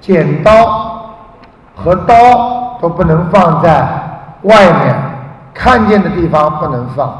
[0.00, 1.12] 剪刀
[1.74, 3.84] 和刀都不能放在
[4.42, 4.94] 外面
[5.52, 7.12] 看见的地方不能放，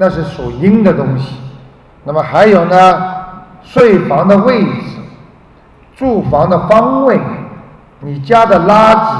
[0.00, 1.36] 那是属阴的东西。
[2.04, 3.14] 那么还有呢，
[3.62, 4.70] 睡房的位置、
[5.94, 7.20] 住房的方位、
[7.98, 9.14] 你家的垃圾、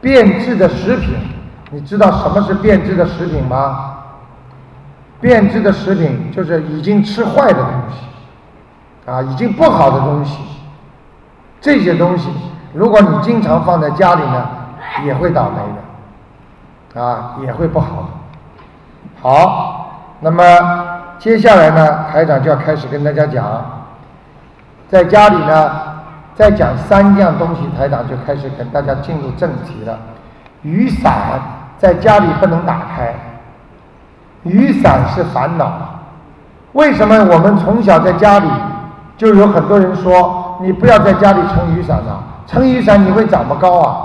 [0.00, 1.14] 变质的食品，
[1.70, 3.90] 你知道什么是变质的食品吗？
[5.20, 10.38] 变质的食品就是已经吃坏的东西，啊，已经不好的东西。
[11.60, 12.30] 这些东西，
[12.72, 14.48] 如果你经常放在家里呢，
[15.04, 15.56] 也会倒霉
[16.94, 18.08] 的，啊，也会不好。
[19.22, 19.73] 好，
[20.20, 20.42] 那么
[21.18, 23.44] 接下来呢，台长就要开始跟大家讲，
[24.88, 25.70] 在家里呢，
[26.34, 29.98] 再讲三样东西，台长就开始跟大家进入正题了。
[30.62, 31.40] 雨伞
[31.78, 33.14] 在家里不能打开，
[34.44, 35.72] 雨伞是烦恼。
[36.72, 38.48] 为什么我们从小在家里
[39.16, 43.96] 就有很多人说，你不要在家里撑雨伞了，撑雨伞你会长不高啊？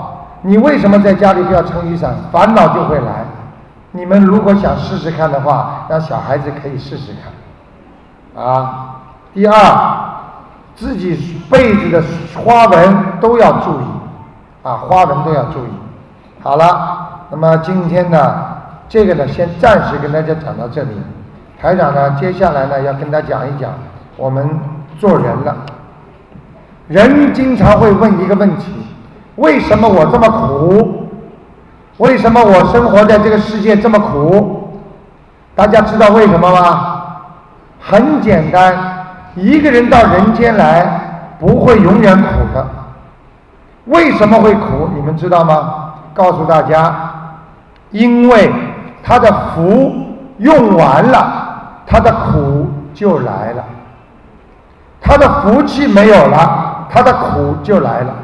[0.42, 2.14] 你为什么在家里不要撑雨伞？
[2.30, 3.24] 烦恼就会来。
[3.92, 7.12] 你们如果想试试看的话，让小孩子可以试试
[8.34, 8.44] 看。
[8.44, 9.00] 啊，
[9.34, 9.54] 第二，
[10.76, 12.02] 自己被子的
[12.44, 13.84] 花纹都要注意，
[14.62, 15.70] 啊，花纹都要注意。
[16.40, 18.46] 好了，那么今天呢，
[18.88, 20.90] 这个呢，先暂时跟大家讲到这里。
[21.60, 23.72] 台长呢，接下来呢，要跟大家讲一讲
[24.16, 24.48] 我们
[24.98, 25.56] 做人了。
[26.86, 28.72] 人经常会问一个问题：
[29.36, 30.99] 为什么我这么苦？
[32.00, 34.70] 为什么我生活在这个世界这么苦？
[35.54, 37.02] 大家知道为什么吗？
[37.78, 38.74] 很简单，
[39.34, 42.66] 一个人到人间来不会永远苦的。
[43.84, 44.88] 为什么会苦？
[44.94, 45.92] 你们知道吗？
[46.14, 47.12] 告诉大家，
[47.90, 48.50] 因为
[49.02, 49.92] 他的福
[50.38, 53.62] 用完了，他的苦就来了。
[55.02, 58.14] 他的福气没有了，他的苦就来了。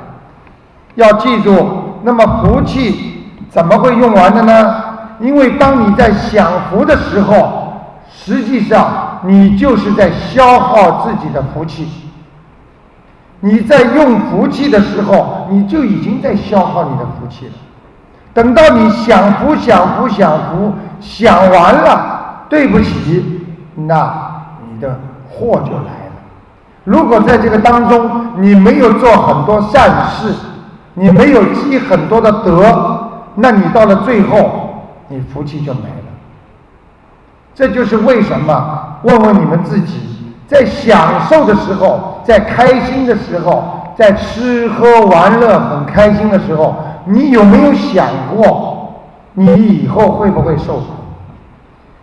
[0.95, 3.12] 要记住，那么福气。
[3.57, 4.75] 怎么会用完的呢？
[5.19, 7.73] 因为当你在享福的时候，
[8.07, 11.88] 实际上你就是在消耗自己的福气。
[13.40, 17.53] 你在用福气的时候，你就已经在消耗你的福气了。
[18.35, 23.40] 等到你享福、享福、享福，享完了，对不起，
[23.75, 24.14] 那
[24.71, 26.12] 你的祸就来了。
[26.85, 30.35] 如果在这个当中你没有做很多善事，
[30.92, 32.96] 你没有积很多的德。
[33.37, 36.07] 那你到了最后，你福气就没了。
[37.55, 38.99] 这就是为什么？
[39.03, 48.94] 问问你们自己，在享受的时候，在开心的时候，在吃喝玩乐很开心的时候，你有没有想过，
[49.35, 50.87] 你以后会不会受苦？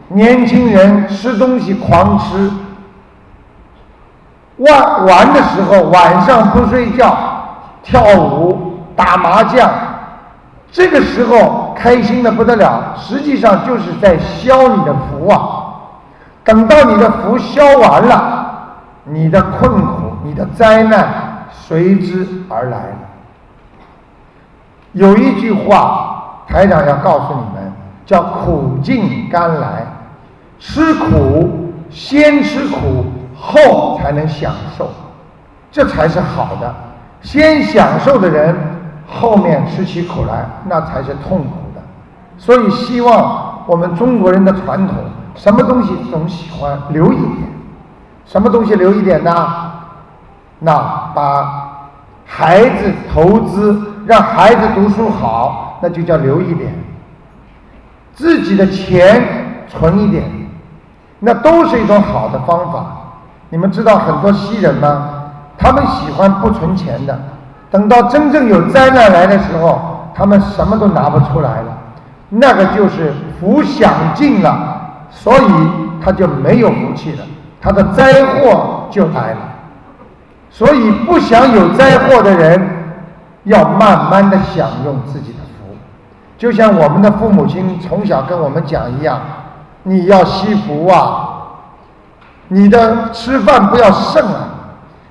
[0.10, 2.52] 年轻人吃东西狂吃，
[4.58, 7.17] 玩玩的时候晚上不睡觉，
[7.82, 9.69] 跳舞打麻将。
[10.74, 15.70] 这个时候开心的不得了，实际上就是在消你的福啊！
[16.44, 22.86] 等到你的福消完了，你的困苦、你的灾难随之而来。
[24.94, 27.72] 有一句话，台长要告诉你们，
[28.08, 29.86] 叫“苦尽甘来”，
[30.58, 33.06] 吃苦先吃苦，
[33.40, 34.90] 后才能享受，
[35.72, 36.74] 这才是好的。
[37.22, 38.73] 先享受的人。
[39.08, 41.82] 后面吃起苦来，那才是痛苦的。
[42.38, 44.98] 所以希望我们中国人的传统，
[45.36, 47.54] 什么东西总喜欢留一点。
[48.26, 49.72] 什么东西留一点呢？
[50.60, 51.92] 那把
[52.26, 56.74] 孩子投资，让孩子读书好，那就叫留一点。
[58.13, 60.24] 自己的钱存一点，
[61.20, 62.86] 那都是一种好的方法。
[63.50, 65.10] 你们知道很多西人吗？
[65.58, 67.20] 他们喜欢不存钱的。
[67.74, 69.82] 等到真正有灾难来的时候，
[70.14, 71.76] 他们什么都拿不出来了，
[72.30, 75.46] 那个就是福享尽了，所以
[76.00, 77.26] 他就没有福气了，
[77.60, 79.38] 他的灾祸就来了。
[80.52, 82.62] 所以不想有灾祸的人，
[83.46, 85.76] 要慢慢的享用自己的福，
[86.38, 89.20] 就像我们的父母亲从小跟我们讲一样，
[89.82, 91.28] 你要惜福啊，
[92.50, 94.48] 你的吃饭不要剩啊，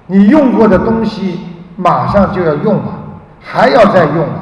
[0.06, 1.48] 你用过的东西。
[1.82, 2.94] 马上就要用了，
[3.40, 4.34] 还要再用了，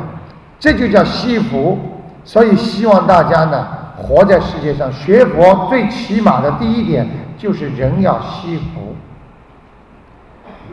[0.58, 1.78] 这就叫惜福。
[2.22, 8.94] 所以希望大家呢，活在世界上学佛，最起码的第一点就是人要惜福。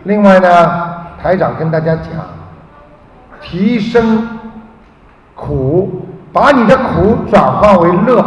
[0.04, 0.50] 另外呢，
[1.24, 2.06] 台长跟大家讲，
[3.42, 4.28] 提升
[5.36, 8.24] 苦，把你的苦转化为乐，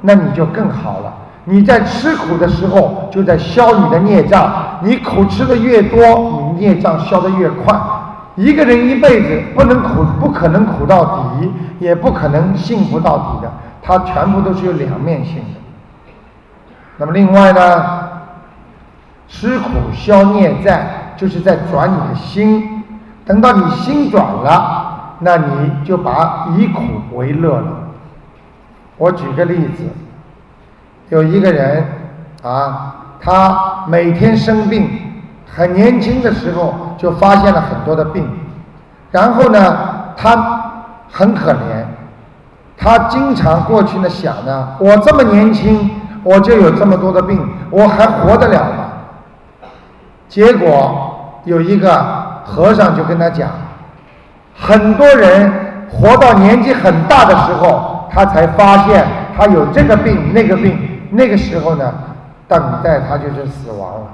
[0.00, 1.12] 那你就更好了。
[1.44, 4.78] 你在吃苦的时候，就在消你的孽障。
[4.80, 7.76] 你苦吃的越多，孽障消的越快。
[8.36, 13.52] 一个人一辈子不能苦，不可能苦到底，也不可能幸福到底的。
[13.82, 15.60] 它全部都是有两面性的。
[16.96, 18.08] 那么另外呢，
[19.28, 22.84] 吃苦消孽债，就是在转你的心。
[23.26, 26.82] 等到你心转了，那你就把以苦
[27.16, 27.72] 为乐了。
[28.96, 29.84] 我举个例子。
[31.08, 31.84] 有一个人
[32.42, 34.88] 啊，他每天生病，
[35.54, 38.26] 很年轻的时候就发现了很多的病，
[39.10, 39.76] 然后呢，
[40.16, 40.72] 他
[41.10, 41.84] 很可怜，
[42.74, 45.90] 他经常过去呢想呢，我这么年轻，
[46.24, 47.38] 我就有这么多的病，
[47.68, 49.68] 我还活得了吗？
[50.26, 52.02] 结果有一个
[52.44, 53.50] 和尚就跟他讲，
[54.58, 55.52] 很多人
[55.90, 60.78] 活到年纪很大的时候，他才发现他有这个病那个病，
[61.10, 61.92] 那个时候呢，
[62.48, 64.06] 等待他就是死亡了。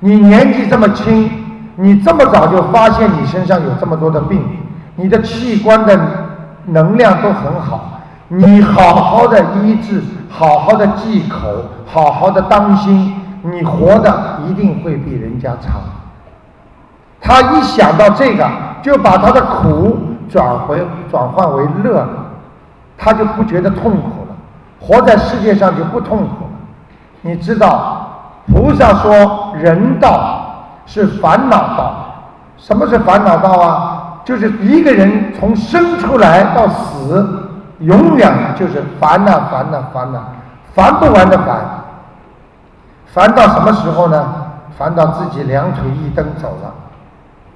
[0.00, 1.30] 你年纪这么轻，
[1.76, 4.42] 你这么早就发现你身上有这么多的病，
[4.96, 5.98] 你的器官的
[6.66, 13.16] 能量都很好，你好好的医治，好好的忌口，好好的当心。
[13.42, 15.72] 你活的一定会比人家长。
[17.22, 18.46] 他一想到这个，
[18.82, 19.96] 就把他的苦
[20.28, 22.06] 转回转换为乐，
[22.98, 24.36] 他就不觉得痛苦了，
[24.78, 26.50] 活在世界上就不痛苦了。
[27.22, 27.89] 你知道，
[28.50, 31.94] 菩萨说人道是烦恼道。
[32.56, 34.20] 什么是烦恼道啊？
[34.24, 40.20] 就是一个人从生出来到死，永远就是烦恼、烦恼、烦恼，
[40.74, 41.56] 烦不完的烦。
[43.06, 44.34] 烦到什么时候呢？
[44.78, 46.72] 烦到自己两腿一蹬走了，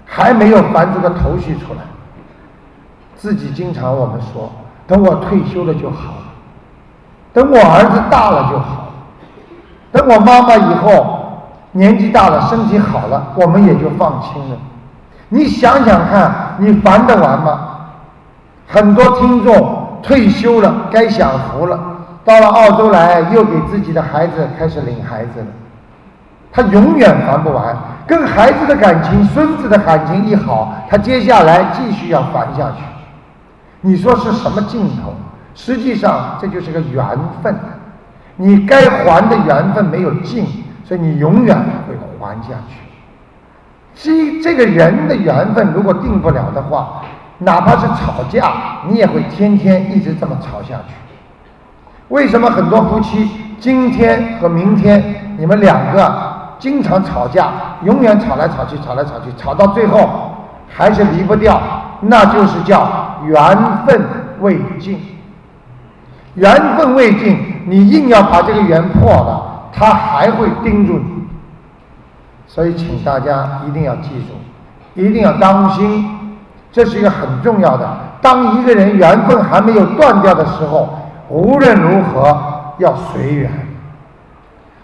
[0.05, 1.81] 还没有烦出个头绪出来。
[3.17, 4.51] 自己经常我们说，
[4.87, 6.15] 等我退休了就好，
[7.33, 8.84] 等我儿子大了就好，
[9.95, 11.39] 等我妈妈以后
[11.71, 14.57] 年纪大了身体好了，我们也就放心了。
[15.29, 17.61] 你想想看，你烦得完吗？
[18.67, 21.79] 很多听众退休了，该享福了。
[22.25, 25.47] 到了澳洲来，又给自己的孩子开始领孩子了。
[26.51, 32.83] 他永远烦不完，跟孩子的感情、孙子的感情一好，他接下来继续要烦下去。
[33.81, 35.13] 你说是什么尽头？
[35.55, 37.07] 实际上这就是个缘
[37.43, 37.55] 分。
[38.37, 40.47] 你该还的缘分没有尽，
[40.85, 42.77] 所以你永远会还下去。
[43.95, 47.03] 这这个人的缘分如果定不了的话，
[47.39, 48.53] 哪怕是吵架，
[48.89, 50.95] 你也会天天一直这么吵下去。
[52.09, 55.03] 为什么很多夫妻今天和明天
[55.39, 56.13] 你们两个
[56.59, 60.35] 经常吵架，永远吵来吵去，吵来吵去，吵到最后
[60.69, 61.63] 还是离不掉？
[62.01, 63.37] 那就是叫缘
[63.87, 64.03] 分
[64.41, 65.01] 未尽。
[66.35, 71.27] 缘分未尽，你硬要把这个缘破了，他还会盯住你。
[72.47, 76.37] 所以，请大家一定要记住，一定要当心，
[76.71, 77.89] 这是一个很重要的。
[78.21, 81.01] 当一个人缘分还没有断掉的时候。
[81.31, 82.39] 无论如何
[82.77, 83.51] 要随缘，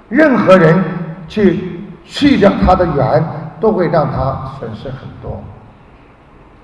[0.08, 0.82] 任何人
[1.28, 3.22] 去去掉他的缘，
[3.60, 5.42] 都会让他损失很多。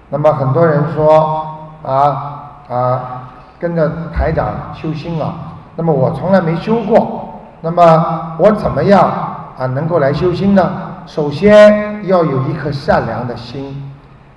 [0.09, 1.47] 那么很多人说
[1.83, 3.26] 啊啊，
[3.59, 5.35] 跟着台长修心啊，
[5.77, 9.03] 那么我从来没修过，那么我怎么样
[9.59, 10.71] 啊能够来修心呢？
[11.07, 13.93] 首先要有一颗善良的心。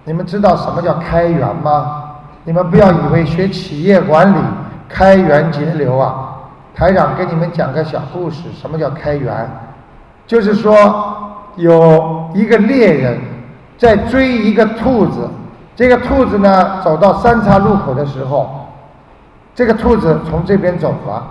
[0.06, 2.04] 你们知道什么叫开源吗？
[2.46, 4.38] 你们不要以为学企业管理。
[4.88, 6.30] 开源节流啊！
[6.74, 8.50] 台长给你们讲个小故事。
[8.60, 9.48] 什么叫开源？
[10.26, 11.16] 就是说
[11.58, 13.20] 有一个猎人
[13.78, 15.30] 在追一个兔子，
[15.76, 18.69] 这个兔子呢走到三岔路口的时候，
[19.60, 21.22] 这个兔子从这边走了，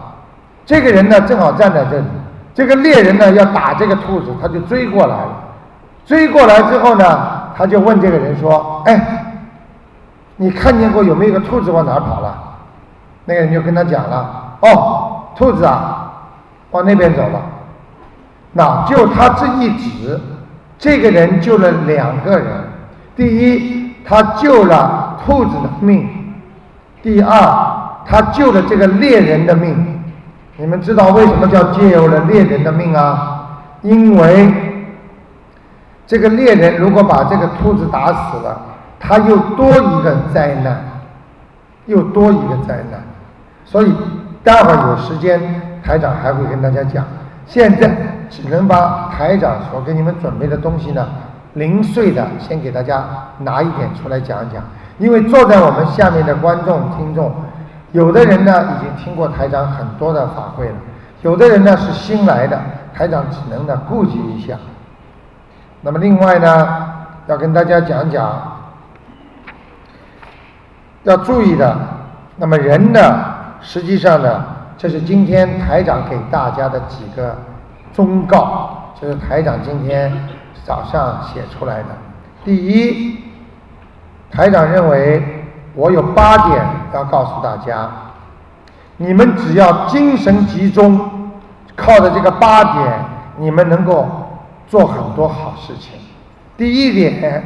[0.66, 2.04] 这个人呢正好站在这里，
[2.52, 5.30] 这个猎人呢要打这个兔子，他就追过来了。
[6.04, 9.34] 追过来之后呢，他就问这个人说：“哎，
[10.36, 12.38] 你看见过有没有个兔子往哪跑了？”
[13.24, 16.12] 那个人就跟他讲了：“哦，兔子啊，
[16.72, 17.40] 往那边走了。
[18.52, 20.20] 那就他这一指，
[20.78, 22.46] 这个人救了两个人。
[23.16, 26.02] 第一，他救了兔子的命；
[27.02, 27.77] 第二，
[28.08, 30.00] 他救了这个猎人的命。
[30.56, 33.60] 你们知道为什么叫救了猎人的命啊？
[33.82, 34.52] 因为
[36.06, 38.60] 这个猎人如果把这个兔子打死了，
[38.98, 40.82] 他又多一个灾难，
[41.86, 43.00] 又多一个灾难。”
[43.64, 43.94] 所以，
[44.42, 45.38] 待会儿有时间，
[45.84, 47.04] 台长还会跟大家讲。
[47.46, 47.88] 现在
[48.28, 51.06] 只能把台长所给你们准备的东西呢，
[51.52, 53.04] 零碎的先给大家
[53.38, 54.62] 拿一点出来讲一讲。
[54.98, 57.32] 因为坐在我们下面的观众听众，
[57.92, 60.74] 有的人呢已经听过台长很多的法会了，
[61.22, 62.60] 有的人呢是新来的，
[62.94, 64.56] 台长只能呢顾及一下。
[65.80, 66.94] 那么另外呢，
[67.28, 68.58] 要跟大家讲讲
[71.04, 71.76] 要注意的，
[72.36, 73.00] 那么人呢。
[73.60, 74.44] 实际上呢，
[74.76, 77.36] 这是今天台长给大家的几个
[77.92, 80.12] 忠告，这是台长今天
[80.64, 81.88] 早上写出来的。
[82.44, 83.18] 第一，
[84.30, 87.90] 台长认为我有八点要告诉大家，
[88.96, 90.98] 你们只要精神集中，
[91.76, 92.92] 靠着这个八点，
[93.38, 94.06] 你们能够
[94.66, 95.92] 做很多好事情。
[96.56, 97.44] 第一点，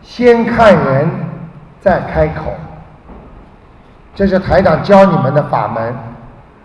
[0.00, 1.10] 先看人，
[1.80, 2.52] 再开口。
[4.14, 5.94] 这是台长教你们的法门，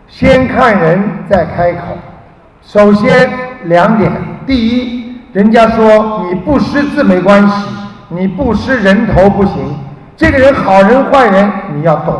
[0.08, 1.80] 先看人，再开口。
[2.62, 3.30] 首先
[3.64, 4.12] 两点，
[4.45, 7.70] 第一，人家说你不识字没关系，
[8.10, 9.76] 你不识人头不行。
[10.18, 12.20] 这个人好人坏人你要懂，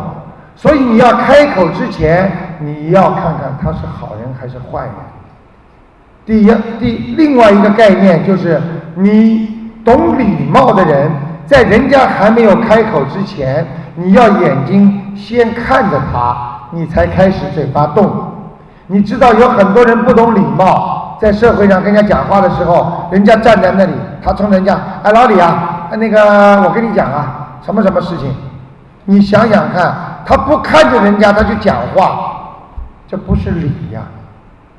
[0.54, 2.30] 所以你要开口之前，
[2.60, 4.92] 你要看看他是好人还是坏人。
[6.24, 8.60] 第一，第另外一个概念就是
[8.94, 11.10] 你懂礼貌的人，
[11.44, 16.36] 在人家还没有开口之前，你要眼睛先看着他，
[16.70, 18.08] 你才开始嘴巴动。
[18.86, 23.92] 你知道有很多人不懂礼貌，在社会上跟人家讲话的时候，人家站在那里，
[24.22, 28.34] 他冲人家，哎，老李啊，那个我跟你讲啊，什么什么事情？
[29.04, 32.56] 你想想看，他不看着人家他就讲话，
[33.06, 34.02] 这不是礼呀，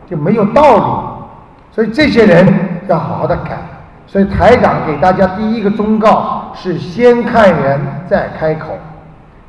[0.09, 0.84] 就没有道理。
[1.71, 3.57] 所以这些人要好好的改。
[4.07, 8.77] 所以台长给大家第一个忠告是先看人再开口，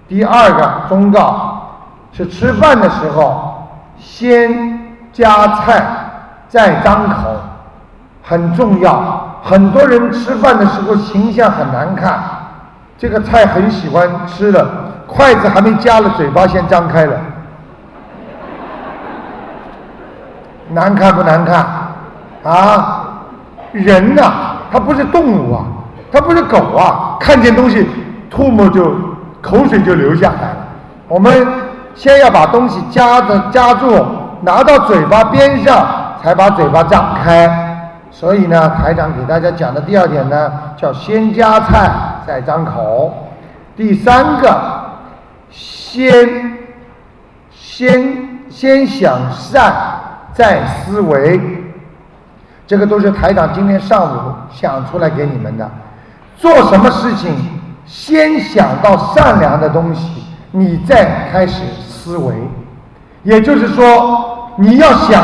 [0.07, 1.79] 第二个忠告
[2.13, 3.57] 是吃饭的时候。
[4.03, 5.85] 先夹菜，
[6.49, 7.37] 再张口，
[8.23, 9.37] 很重要。
[9.43, 12.19] 很多人吃饭的时候形象很难看，
[13.01, 14.69] 这个菜很喜欢吃的，
[15.07, 17.19] 筷子还没夹了，嘴巴先张开了，
[20.69, 21.67] 难看不难看？
[22.45, 23.09] 啊，
[23.73, 24.23] 人呐，
[24.71, 25.65] 他不是动物啊，
[26.13, 27.89] 他不是狗啊，看见东西
[28.31, 28.95] 唾沫就
[29.41, 30.55] 口水就流下来。
[31.09, 31.49] 我们。
[31.93, 34.07] 先要把东西夹着夹住，
[34.43, 35.85] 拿到嘴巴边上，
[36.23, 37.70] 才把嘴巴张开。
[38.11, 41.91] 所以呢，台长给大家讲的第二点呢，叫先夹菜
[42.27, 43.29] 再张口。
[43.77, 44.61] 第三个，
[45.51, 46.59] 先
[47.51, 49.73] 先先想善
[50.33, 51.41] 再思维，
[52.67, 55.71] 这个都是台长今天上午想出来给你们的。
[56.37, 57.35] 做什么事情，
[57.87, 61.63] 先想到善良的东西，你再开始。
[62.03, 62.35] 思维，
[63.25, 65.23] 也就是说，你要想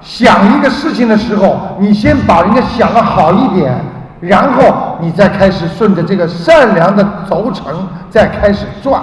[0.00, 3.74] 想一个事情的时候，你先把人家想的好一点，
[4.20, 9.02] 然后你再开始顺着这个善良的轴承再开始转。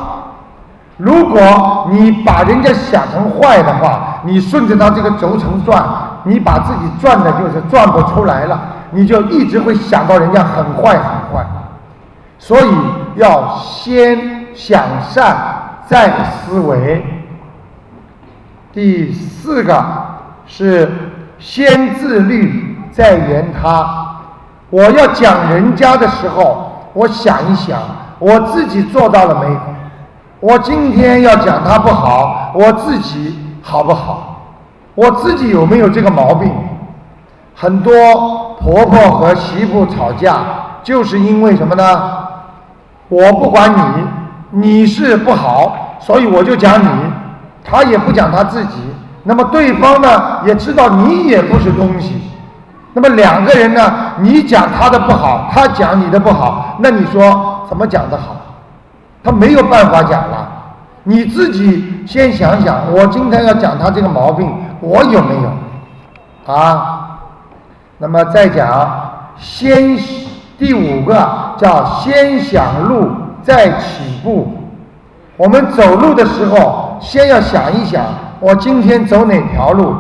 [0.98, 5.84] 如果你把人家想成坏的话，你顺着他这个轴承转，
[6.24, 8.60] 你把自己转的就是转不出来了，
[8.92, 11.46] 你就一直会想到人家很坏很坏。
[12.40, 12.70] 所以
[13.16, 15.36] 要先想善。
[15.88, 17.06] 再思维，
[18.74, 19.86] 第四个
[20.58, 20.90] 是
[21.38, 23.86] 先自律再圆他。
[24.70, 27.78] 我要讲人家的时候，我想一想，
[28.20, 29.58] 我自己做到了没？
[30.40, 34.44] 我今天要讲他不好，我自己好不好？
[34.96, 36.50] 我自己有没有这个毛病？
[37.54, 40.38] 很多婆婆和媳妇吵架，
[40.84, 41.84] 就是因为什么呢？
[43.10, 44.08] 我不管你。
[44.52, 46.88] 你是不好，所以我就讲你，
[47.62, 48.78] 他也不讲他自己。
[49.26, 52.22] 那么对方呢，也知道你也不是东西。
[52.94, 58.38] 那么两个人呢，你讲他的不好，他讲你的不好，那你说怎么讲的好？
[59.24, 60.48] 他没有办法讲了。
[61.04, 64.50] 你自己先想想，我今天要讲他这个毛病，
[64.80, 66.54] 我有没有？
[66.54, 67.20] 啊？
[67.98, 69.98] 那么再讲，先
[70.58, 71.16] 第五个
[71.58, 73.12] 叫先想路。
[73.46, 74.52] 再起步，
[75.38, 78.02] 我们走路的时候，先要想一想，
[78.46, 79.96] 我今天走哪条路？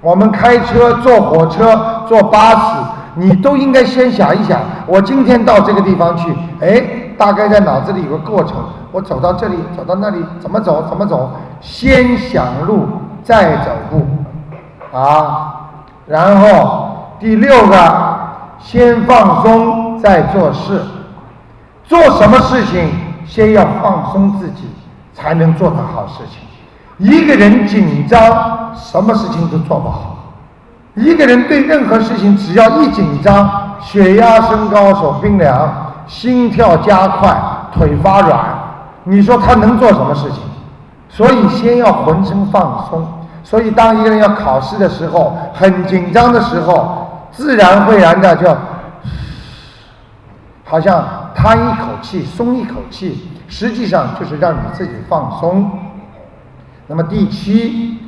[0.00, 2.76] 我们开车、坐火车、坐巴士，
[3.14, 6.82] 你都应该先想一想，我今天到这个地方去，哎，
[7.16, 8.56] 大概在脑子里有个过程，
[8.90, 10.84] 我走到这里，走到那里，怎么走？
[10.88, 11.30] 怎么走？
[11.60, 12.88] 先想路，
[13.22, 14.04] 再走步，
[14.92, 15.54] 啊，
[16.08, 18.18] 然后第六个，
[18.58, 20.82] 先放松，再做事。
[21.84, 22.90] 做什么事情，
[23.24, 24.68] 先要放松自己，
[25.14, 26.40] 才能做的好事情。
[26.98, 30.16] 一个人紧张，什么事情都做不好。
[30.94, 37.36] 一个人对任何事情，只要一紧张，血压升高，手冰凉，心跳加快，
[37.72, 38.40] 腿发软，
[39.04, 40.40] 你说他能做什么事情？
[41.08, 43.06] 所以先要浑身放松。
[43.42, 48.56] 所以当一个人要考试的时候，很紧张的时候，自然而然的就，
[50.64, 51.04] 好像。
[51.36, 55.68] 叹一口气，松一口气，实际上就是让你自己放松。
[56.86, 57.98] 那么第七，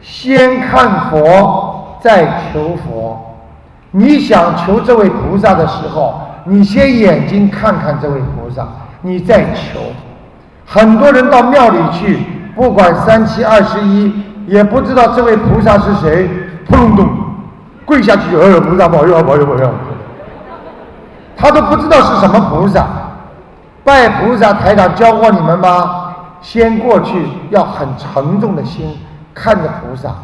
[0.00, 3.20] 先看佛，再求佛。
[3.90, 8.66] 你想求这位菩萨的时候，你先眼睛看看这位菩萨，
[9.02, 9.80] 你再求。
[10.64, 12.20] 很多人到庙里去，
[12.54, 14.12] 不管三七二十一，
[14.46, 16.28] 也不知道这位菩萨是谁，
[16.68, 17.08] 扑隆咚，
[17.84, 19.70] 跪下去，哎呦，菩萨保佑，保佑，保佑，
[21.36, 22.86] 他都不知道是什么菩萨。
[23.82, 26.05] 拜菩萨，台长教过你们吗？
[26.40, 28.98] 先过去要很沉重的心，
[29.34, 30.14] 看着菩萨，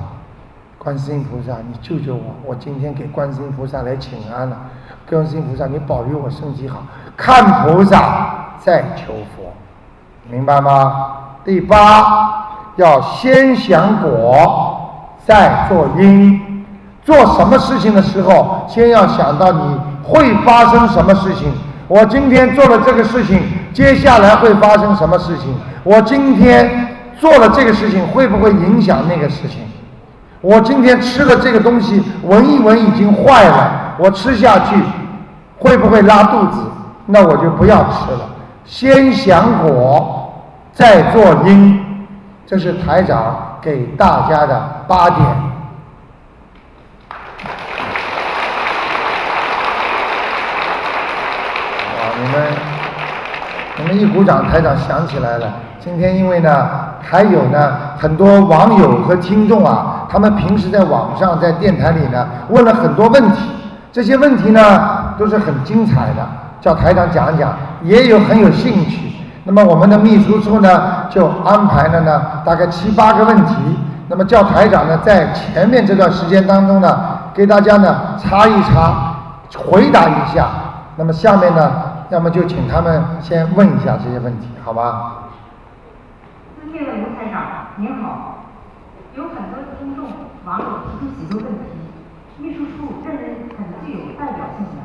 [0.79, 2.35] 观世音菩萨，你救救我！
[2.45, 4.57] 我今天给观世音菩萨来请安了，
[5.09, 6.83] 观世音菩萨，你保佑我身体好。
[7.17, 9.53] 看菩萨再求佛，
[10.31, 11.17] 明白吗？
[11.45, 12.47] 第八，
[12.77, 14.91] 要先想果，
[15.25, 16.41] 再做因。
[17.05, 21.53] 做什么事情的时候，先要想到你会发生什么事情。
[21.89, 23.43] 我今天做了这个事情，
[23.73, 25.55] 接下来会发生什么事情？
[25.83, 29.61] 我今天做了这个事情，会不会影响那个事情？
[30.41, 34.75] 我今天吃了这个东西，闻一闻已经坏了，我吃下去
[35.59, 36.61] 会不会拉肚子？
[37.07, 38.29] 那我就不要吃了。
[38.65, 40.33] 先想果，
[40.73, 42.07] 再做因，
[42.47, 45.21] 这是台长给大家的八点。
[52.25, 52.53] 你们，
[53.79, 55.47] 你们一鼓掌，台长想起来了。
[55.81, 56.69] 今天因为呢，
[57.01, 63.39] 还有呢很多网友和听众啊，他们平时在网上、在电台里呢问了很多问题，
[63.91, 66.25] 这些问题呢都是很精彩的，
[66.61, 69.15] 叫台长讲讲，也有很有兴趣。
[69.45, 73.55] 那么我们的秘书处呢就安排了呢大概七八个问题，
[74.09, 76.97] 那么叫台长呢在前面这段时间当中呢
[77.33, 79.15] 给大家呢擦一擦，
[79.67, 80.47] 回答一下。
[80.97, 81.73] 那么下面呢？
[82.13, 85.33] 要么就请他们先问一下这些问题，好吧？
[86.61, 88.45] 尊敬的卢台长，您好。
[89.17, 90.05] 有很多听众、
[90.45, 91.73] 网友提出许多问题，
[92.37, 94.85] 秘书处认为很具有代表性的。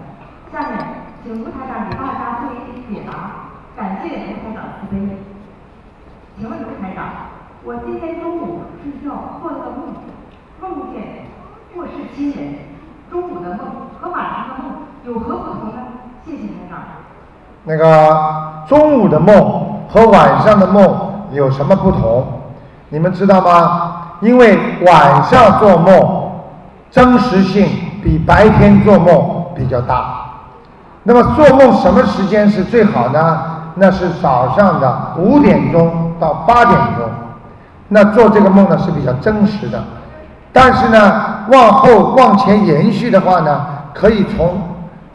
[0.54, 0.80] 下面
[1.22, 5.18] 请卢台长给大家做一解答，感谢卢台长慈悲。
[6.40, 7.12] 请问卢台长，
[7.66, 9.96] 我今天中午睡觉做了个梦，
[10.62, 11.26] 梦见
[11.76, 12.56] 过世亲人，
[13.12, 13.68] 中午的梦
[14.00, 15.82] 和晚上的梦有何不同呢？
[16.24, 16.80] 谢谢台长。
[17.68, 18.18] 那个
[18.66, 19.36] 中午的梦
[19.90, 20.98] 和晚上的梦
[21.34, 22.26] 有什么不同？
[22.88, 23.92] 你们知道吗？
[24.22, 26.32] 因为晚上做梦
[26.90, 27.68] 真实性
[28.02, 30.16] 比白天做梦比较大。
[31.04, 33.38] 那么做梦什么时间是最好呢？
[33.76, 37.06] 那是早上的五点钟到八点钟。
[37.90, 39.84] 那做这个梦呢是比较真实的。
[40.54, 44.58] 但是呢，往后往前延续的话呢，可以从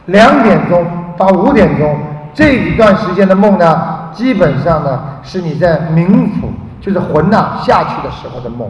[0.05, 0.85] 两点钟
[1.17, 1.97] 到五点钟。
[2.33, 6.07] 这一段时间的梦呢，基本上呢是你在冥
[6.39, 8.69] 府，就是魂呐下去的时候的梦。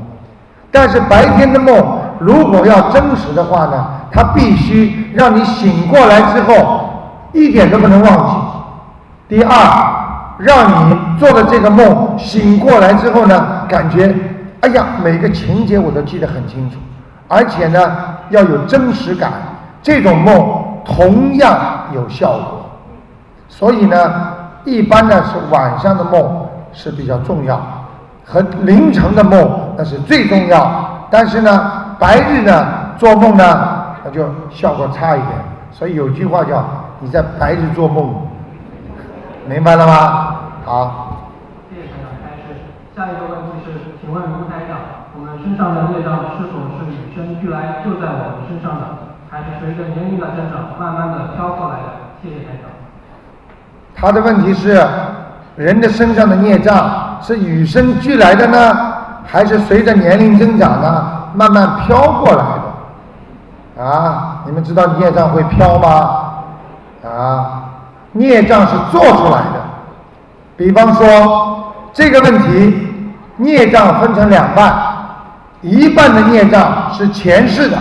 [0.70, 1.76] 但是白天的梦，
[2.20, 6.89] 如果要真实的话呢，它必须让你醒过来之后
[7.32, 9.36] 一点都不能忘记。
[9.36, 9.55] 第二，
[10.39, 14.14] 让你做的这个梦醒过来之后呢，感觉
[14.61, 16.78] 哎呀，每个情节我都记得很清楚，
[17.28, 17.80] 而且呢
[18.30, 19.32] 要有真实感，
[19.82, 20.43] 这种梦
[20.84, 21.55] 同样
[21.93, 22.62] 有效果。
[23.56, 23.97] 所以呢，
[24.66, 27.62] 一般呢是晚上的梦是比较重要，
[28.26, 31.08] 和凌晨的梦那是最重要。
[31.12, 32.66] 但是呢，白日呢
[32.97, 35.32] 做梦呢，那就效果差一点。
[35.72, 36.66] 所以有句话叫
[36.99, 38.14] “你在白日做梦”，
[39.47, 40.36] 明白了吗？
[40.66, 41.30] 好。
[41.70, 42.58] 谢谢台长开始。
[42.97, 52.18] 下一个问题是，请问卢台长，我们身上的业障是否是与生俱来就在我们身上的，还是随着年龄的增长慢慢的飘过来的？
[52.22, 52.72] 谢谢台长。
[54.04, 54.86] 他的问题是：
[55.56, 58.78] 人的身上的孽障是与生俱来的呢，
[59.26, 62.43] 还是随着年龄增长呢，慢慢飘过来
[63.78, 63.82] 的？
[63.82, 66.34] 啊，你们知道孽障会飘吗？
[67.01, 67.64] 啊，
[68.12, 69.62] 孽障是做出来的。
[70.58, 72.86] 比方说这个问题，
[73.38, 74.76] 孽障分成两半，
[75.62, 77.78] 一半的孽障是前世的，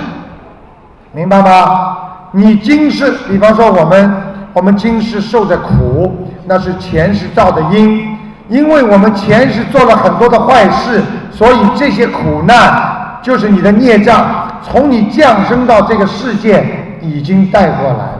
[1.11, 1.97] 明白吗？
[2.31, 4.29] 你今世，比方说我们。
[4.55, 8.17] 我们今世受的苦，那是前世造的因，
[8.51, 18.19] 因为我们前世做了很多的坏事，所以这些苦难就是你的孽障，从你降生到这个世界已经带过来了。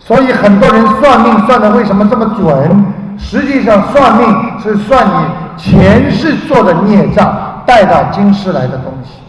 [0.00, 2.84] 所以很多人算命算的为什么这么准？
[3.16, 9.20] 实际上算命是算你前世做的孽障带到今世来的东西。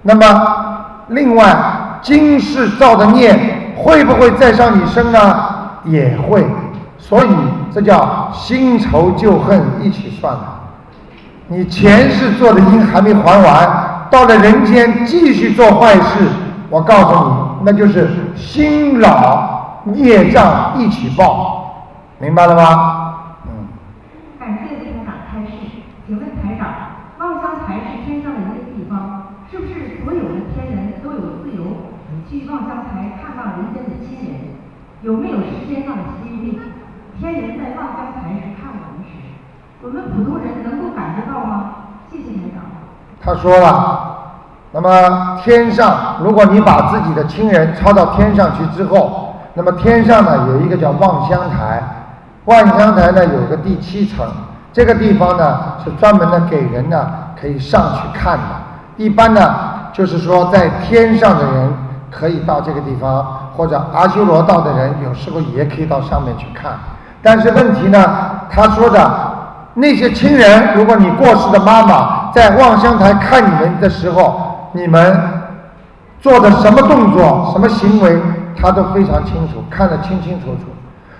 [0.00, 0.46] 那么
[1.08, 1.54] 另外，
[2.00, 3.55] 今世造的孽。
[3.76, 5.18] 会不会再上你身呢？
[5.84, 6.44] 也会，
[6.98, 7.28] 所以
[7.72, 10.60] 这叫新仇旧恨一起算了。
[11.46, 16.26] 你前世做的因还没还完，到了人间继续做坏事，
[16.70, 21.86] 我告诉你，那就是新老孽障一起报，
[22.18, 23.14] 明白了吗？
[23.46, 23.68] 嗯。
[24.40, 25.52] 感谢台长开示，
[26.04, 26.66] 请问台长，
[27.20, 28.16] 妄想财是天
[35.02, 36.58] 有没有时间上的吸引力？
[37.20, 39.38] 天人在望乡台时看我们时，
[39.86, 41.66] 我们普通人能够感觉到吗？
[42.10, 42.64] 谢谢台长。
[43.22, 44.32] 他说了，
[44.72, 51.80] 那么天上，如果你把自己的亲人抄到天上去之后，那么天上呢有一个叫望乡台，
[52.46, 54.26] 望乡台呢有个第七层，
[54.72, 57.08] 这个地方呢是专门的给人呢
[57.40, 58.44] 可以上去看的。
[58.96, 59.54] 一般呢
[59.92, 61.72] 就是说在天上的人
[62.10, 63.24] 可以到这个地方，
[63.56, 66.72] 或者阿修罗道的人有时候也可以到上面去看。
[67.22, 67.98] 但是问题呢，
[68.50, 69.35] 他说的
[69.78, 75.20] 那些亲人，如果你过世的妈妈在望乡台看你们的时候，你们
[76.18, 78.18] 做的什么动作、什么行为，
[78.58, 80.62] 他都非常清楚，看得清清楚楚。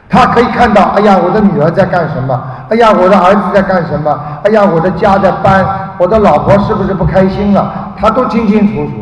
[0.09, 2.43] 他可以看到，哎呀，我的女儿在干什么？
[2.71, 4.19] 哎呀，我的儿子在干什么？
[4.45, 5.63] 哎呀，我的家在搬，
[5.99, 7.93] 我的老婆是不是不开心了？
[7.99, 8.93] 他都清清楚楚。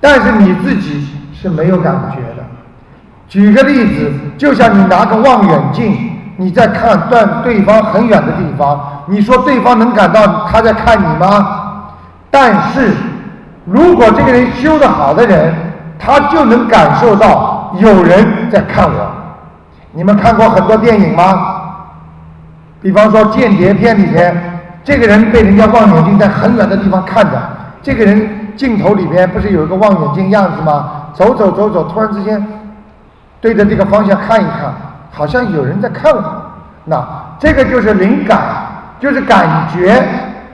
[0.00, 2.44] 但是你自己是没有感觉的。
[3.28, 11.72] 举个例子，就像你拿个望远镜，你在看断对方很远的地方，你说对方能感到他在看你吗？
[12.30, 12.92] 但是，
[13.64, 15.54] 如果这个人修得好的人，
[15.98, 19.10] 他就能感受到有人在看我。
[19.92, 21.60] 你们看过很多电影吗？
[22.82, 27.40] 比方说间谍片里边，这个人被人家望远镜在很远的地方看着，
[27.80, 30.90] 这个人镜头里边不是有一个望远镜样子吗？
[31.14, 32.44] 走走走走，突然之间
[33.40, 34.74] 对着这个方向看一看，
[35.14, 36.22] 好像有人在看我。
[36.84, 37.02] 那
[37.38, 38.38] 这个就是灵感，
[39.00, 40.06] 就是感觉。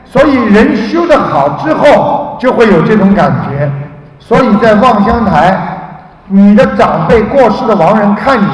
[0.05, 3.71] 所以人修得好之后，就会有这种感觉。
[4.19, 5.57] 所以在望乡台，
[6.29, 8.47] 你的长辈过世的亡人看你，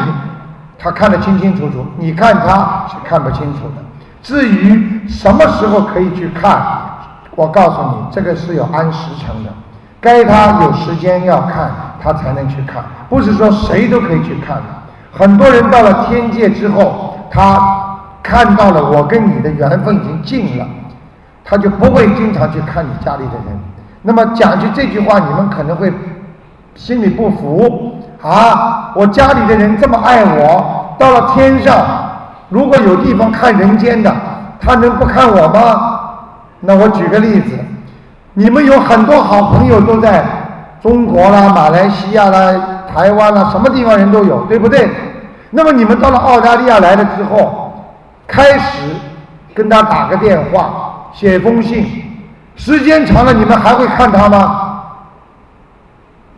[0.79, 3.83] 他看得清清楚楚，你看他是看不清楚的。
[4.23, 6.61] 至于什么时候可以去看，
[7.35, 9.51] 我告诉你，这个是有按时辰的，
[10.01, 11.71] 该他有时间要看，
[12.03, 14.63] 他才能去看，不是说谁都可以去看的。
[15.19, 17.59] 很多人到了天界之后，他
[18.23, 20.67] 看到了我跟你的缘分已经尽了，
[21.45, 23.59] 他就不会经常去看你家里的人。
[24.03, 25.93] 那么讲句这句话，你们可能会
[26.75, 28.93] 心里不服啊！
[28.95, 31.87] 我家里的人这么爱我，到了天上，
[32.51, 34.15] 如果有地方看人间的，
[34.61, 36.01] 他能不看我吗？
[36.61, 37.59] 那我举个例子，
[38.35, 40.25] 你们有很多好朋友都在
[40.83, 42.55] 中国啦、马来西亚啦、
[42.87, 44.89] 台湾啦，什么地方人都有，对不对？
[45.51, 47.73] 那么你们到了澳大利亚来了之后，
[48.27, 48.95] 开始
[49.55, 51.87] 跟他打个电话，写封信，
[52.57, 54.83] 时间长了，你们还会看他吗？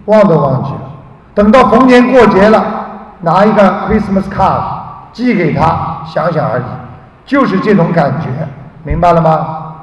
[0.07, 0.81] 忘都忘记了。
[1.35, 2.65] 等到逢年过节了，
[3.21, 4.61] 拿一个 Christmas card
[5.13, 6.65] 寄给他，想想而已，
[7.25, 8.29] 就是这种感觉，
[8.85, 9.75] 明白了吗？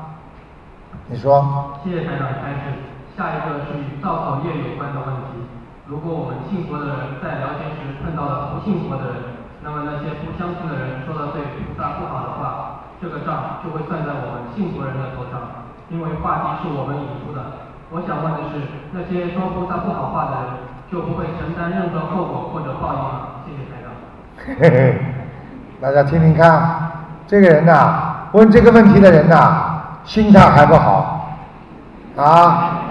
[1.07, 1.75] 你说。
[1.83, 2.81] 谢谢台长开始。
[3.15, 5.44] 下一个是与造口业有关的问题。
[5.85, 17.69] 如果我们信佛的人在聊天时碰到了不信佛的人，那么那些不相信的人说了对菩萨不好的话，这个账就会算在我们信佛人的头上，因为话题是我们引出的。
[17.93, 18.65] 我想问的是，
[18.97, 23.45] 那些说菩萨不好话的人，就不会承担任何后果或者报应吗？
[23.45, 23.93] 谢谢台长。
[24.41, 24.97] 嘿嘿，
[25.79, 26.89] 大家听听看，
[27.27, 31.37] 这个人呐、问这个问题的人呐、心态还不好
[32.17, 32.81] 啊。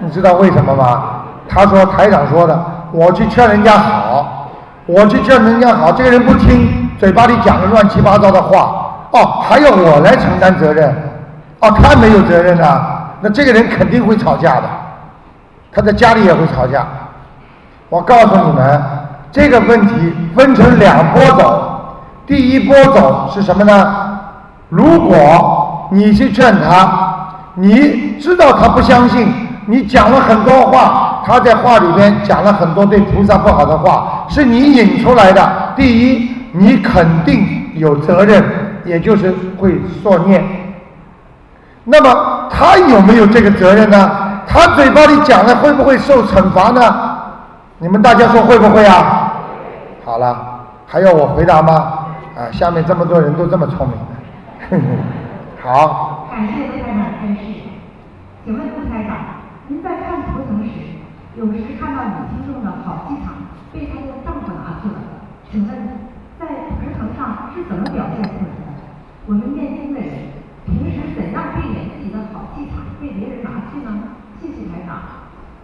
[0.00, 1.09] 你知道为什么吗？
[1.52, 4.48] 他说台长说的，我去劝人家好，
[4.86, 10.94] 我去劝人家好，这个人不听，嘴巴里讲个乱七八糟的话，哦，还要我来承担责任，
[11.58, 14.62] 哦，他没有责任啊，那这个人肯定会吵架的，
[15.72, 16.86] 他在家里也会吵架。
[17.88, 18.80] 我告诉你们，
[19.32, 21.66] 这个问题分成两波走。
[22.26, 24.20] 第一波走是什么呢？
[24.68, 26.88] 如果你去劝他，
[27.54, 35.72] 你知道他不相信，你讲了很多话，他在话里边讲了很多对菩萨不好的话，是你引出来的。
[35.76, 38.44] 第一，你肯定有责任，
[38.84, 40.42] 也就是会作孽。
[41.84, 44.10] 那么他有没有这个责任呢？
[44.46, 47.18] 他嘴巴里讲了，会不会受惩罚呢？
[47.78, 49.32] 你们大家说会不会啊？
[50.04, 50.36] 好了，
[50.86, 51.72] 还要我回答吗？
[52.36, 53.88] 啊，下面这么多人都这么聪
[54.70, 54.80] 明，
[55.62, 57.40] 好，感谢卢台长开示。
[58.44, 59.16] 请问卢台长，
[59.68, 60.70] 您在看图腾时，
[61.40, 63.32] 有时看到你听众的好气场
[63.72, 65.00] 被他的丈夫拿去了，
[65.50, 65.72] 请问
[66.38, 68.84] 在图腾上是怎么表现出来的？
[69.24, 70.36] 我们念经的人
[70.66, 73.90] 平时怎样避免自己的好气场被别人拿去呢？
[74.42, 75.00] 谢谢台长。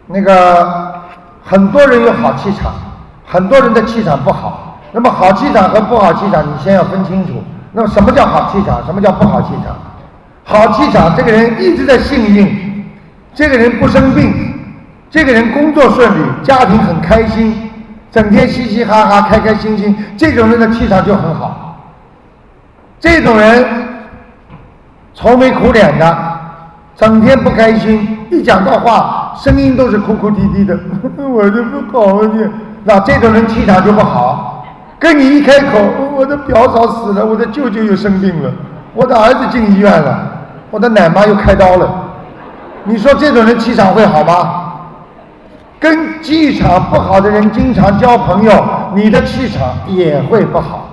[0.06, 1.02] 那个
[1.44, 2.72] 很多人有好气场，
[3.26, 4.80] 很多人的气场不好。
[4.92, 7.44] 那么好气场和不好气场，你先要分清楚。
[7.72, 8.82] 那么什么叫好气场？
[8.86, 9.76] 什么叫不好气场？
[10.42, 12.86] 好气场，这个人一直在幸运，
[13.34, 14.45] 这个人不生病，
[15.10, 17.70] 这个人工作顺利，家庭很开心，
[18.10, 21.78] 整天嘻嘻哈哈、开开心心，这种人的气场就很好。
[22.98, 23.64] 这种人
[25.14, 26.18] 愁眉苦脸的，
[26.96, 30.76] 整天不开心，一讲到话声音都是哭哭啼啼的，
[31.30, 32.44] 我就不好你，
[32.84, 34.66] 那这种人气场就不好。
[34.98, 35.78] 跟你一开口，
[36.16, 38.50] 我的表嫂死了，我的舅舅又生病了，
[38.94, 40.18] 我的儿子进医院了，
[40.70, 41.88] 我的奶妈又开刀了。
[42.84, 44.65] 你说这种人气场会好吗？
[45.78, 48.64] 跟气场不好的人经常交朋友，
[48.94, 50.88] 你的气场也会不好。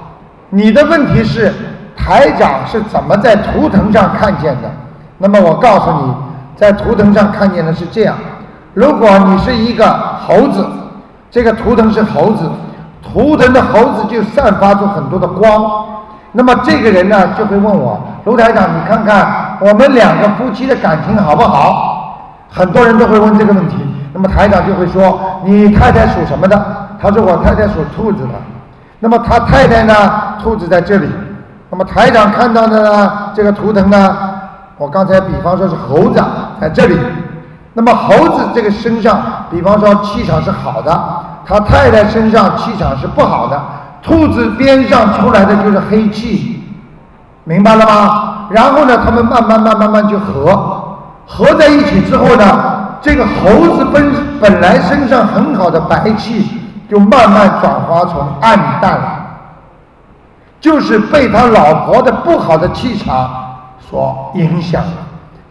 [0.50, 1.54] 你的问题是
[1.96, 4.70] 台长是怎么在图腾上看见的？
[5.18, 6.14] 那么我告诉你，
[6.56, 8.16] 在图腾上看见的是这样：
[8.74, 9.88] 如果你是一个
[10.28, 10.66] 猴子，
[11.32, 12.50] 这个图腾是猴子。
[13.02, 15.86] 图腾的猴子就散发出很多的光，
[16.32, 22.26] 那么这个人呢就会问我，卢台长，你看看我们两个夫妻的感情好不好？
[22.50, 23.76] 很多人都会问这个问题，
[24.14, 26.66] 那么台长就会说，你太太属什么的？
[27.02, 28.30] 他说我太太属兔子的，
[29.00, 29.94] 那么他太太呢，
[30.42, 31.10] 兔子在这里，
[31.70, 34.18] 那么台长看到的呢，这个图腾呢，
[34.78, 36.24] 我刚才比方说是猴子
[36.62, 36.98] 在这里，
[37.74, 41.04] 那么猴子这个身上，比方说气场是好的。
[41.46, 43.62] 他太太身上气场是不好的，
[44.02, 46.64] 兔子边上出来的就是黑气，
[47.44, 48.48] 明白了吗？
[48.50, 50.98] 然后呢，他们慢慢慢慢慢就合，
[51.28, 52.46] 合在一起之后呢，
[53.04, 56.48] 这个猴子本本来身上很好的白气，
[56.90, 59.26] 就慢慢转化成暗淡了，
[60.60, 63.30] 就是被他老婆的不好的气场
[63.80, 64.94] 所影响了。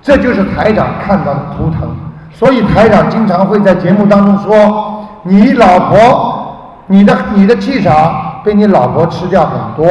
[0.00, 1.88] 这就是台长看到的图腾，
[2.32, 4.88] 所以台长经常会在节目当中说。
[5.24, 6.56] 你老婆，
[6.88, 9.86] 你的你的气场被你老婆吃掉很多，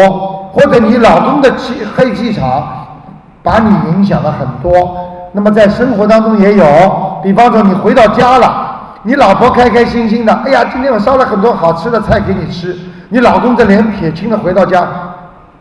[0.52, 2.62] 或者你老公的气黑气场
[3.42, 4.94] 把你影响了很多。
[5.32, 6.66] 那么在生活当中也有，
[7.22, 12.78] 比方说你回到家了，你老婆开开心心的，哎呀，今天我烧了很多好吃的菜给你吃，
[13.10, 14.86] 你老公这脸撇青的回到家，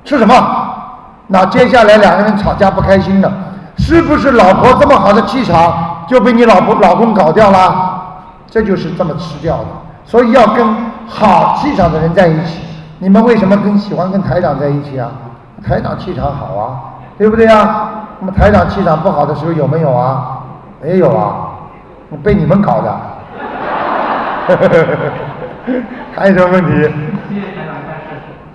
[0.04, 0.34] 吃什么？
[1.28, 3.32] 那接下来两个人吵架不开心了，
[3.78, 8.02] 是不是老婆这么好的气场就被你老婆老公搞掉了？
[8.50, 9.66] 这就是这么吃掉的，
[10.04, 10.66] 所以要跟
[11.06, 12.60] 好气场的人在一起。
[12.98, 15.08] 你们为什么跟喜欢跟台长在一起啊？
[15.66, 16.66] 台长气场好啊，
[17.16, 17.90] 对不对啊？
[18.18, 20.38] 那么台长气场不好的时候有没有啊？
[20.82, 21.49] 没有啊，
[22.18, 22.92] 被你们搞的。
[26.16, 26.70] 还有什么问题？
[27.28, 28.06] 谢谢台长开始。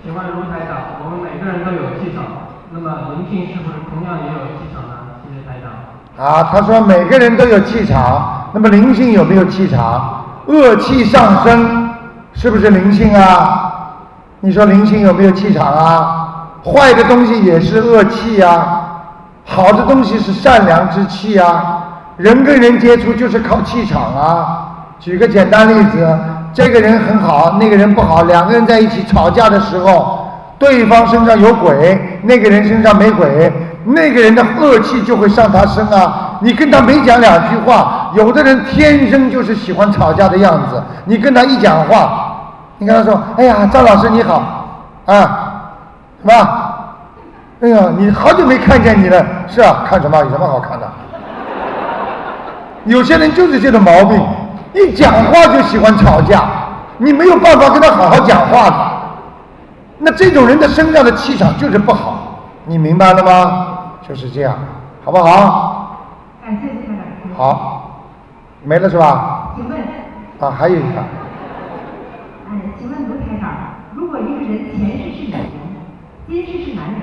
[0.02, 2.22] 请问卢台长，我们每个人都有气场，
[2.70, 4.94] 那么灵性是不是同样也有气场呢？
[5.24, 5.66] 谢谢台长。
[6.22, 8.50] 啊，他说每个人都有气场。
[8.52, 10.22] 那么灵性有没有气场？
[10.46, 11.90] 恶气上升，
[12.34, 13.72] 是不是灵性啊？
[14.40, 16.48] 你说灵性有没有气场啊？
[16.64, 18.82] 坏的东西也是恶气呀，
[19.44, 21.84] 好的东西是善良之气呀。
[22.16, 24.62] 人跟人接触就是靠气场啊。
[24.98, 26.18] 举个简单例子，
[26.54, 30.26] 这个人很好，那个人不好，两个人在一起吵架的时候，
[30.58, 33.52] 对方身上有鬼，那个人身上没鬼，
[33.84, 36.38] 那个人的恶气就会上他身啊。
[36.40, 40.82] 你跟他没讲两句话，有的人天生就是喜欢吵架的样子。
[41.04, 44.42] 你跟他一讲话，你跟他说：“哎呀，张老师你好，
[45.04, 45.14] 啊，
[46.22, 46.48] 什么？
[47.60, 50.18] 哎呀，你好久没看见你了，是啊，看什么？
[50.18, 50.86] 有什么好看的？
[52.86, 54.20] 有些人就是这种毛病，
[54.74, 56.44] 一讲话就喜欢吵架，
[56.98, 58.76] 你没有办法跟他好好讲话的。
[59.98, 63.66] 那这种人的身上的气场就是不好，你明白了吗？
[64.06, 64.56] 就是这样，
[65.04, 66.08] 好不好？
[66.44, 66.68] 感谢。
[67.36, 68.06] 好，
[68.62, 69.52] 没了是吧？
[69.56, 69.78] 请问。
[70.38, 71.00] 啊，还有一个。
[72.48, 73.50] 哎，请问卢台长，
[73.94, 75.40] 如果一个人前世是女人，
[76.28, 77.00] 今世是男人，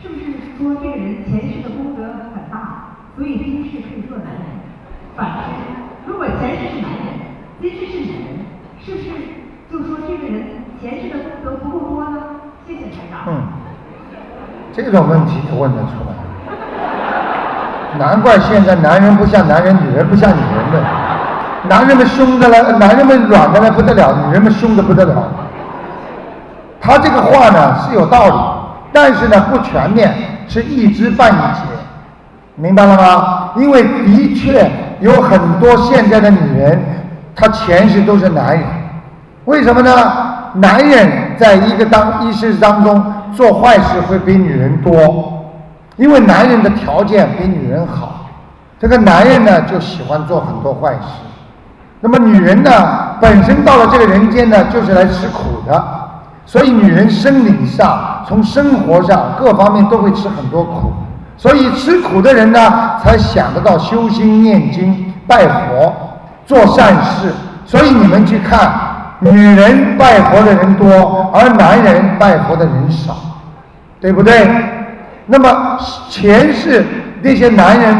[0.00, 0.20] 是不是
[0.58, 2.02] 说这个人前世的功德
[2.34, 4.61] 很大，所以今世可以做男人？
[5.14, 7.04] 反之，如果前世是男人，
[7.60, 8.46] 今世是女人，
[8.80, 9.10] 是不是
[9.70, 12.16] 就说这个人前世的功德不够多呢？
[12.66, 13.20] 谢谢台长。
[13.28, 13.42] 嗯，
[14.72, 16.14] 这种问题问得出来。
[17.98, 20.82] 难怪现在男人不像男人，女人不像女人的。
[21.68, 25.28] 男人们凶的了，男人们软的了不得了，女人们凶的不得了。
[26.80, 28.34] 他这个话呢是有道理，
[28.92, 30.12] 但是呢不全面，
[30.48, 31.60] 是一知半解，
[32.56, 33.50] 明白了吗？
[33.56, 34.68] 因为的确
[35.02, 36.80] 有很多现在的女人，
[37.34, 38.64] 她前世都是男人。
[39.44, 39.90] 为什么呢？
[40.54, 43.02] 男人在一个当一世当中
[43.34, 45.28] 做坏事会比女人多。
[45.96, 48.26] 因为男人的条件比女人好，
[48.78, 51.00] 这个男人呢就喜欢做很多坏事。
[52.00, 52.70] 那么女人呢，
[53.20, 55.84] 本身到了这个人间呢，就是来吃苦的，
[56.46, 60.92] 所以女人生理上、从生活上各方面都会吃很多苦。
[61.42, 65.92] 所以吃苦的人呢，才想得到修心、念经、拜佛、
[66.46, 67.32] 做善事。
[67.66, 68.70] 所以你们去看
[69.18, 73.16] 女人拜佛的人多，而男人拜佛的人少，
[74.00, 74.48] 对不对？
[75.26, 75.76] 那么
[76.08, 76.86] 前世
[77.22, 77.96] 那些男人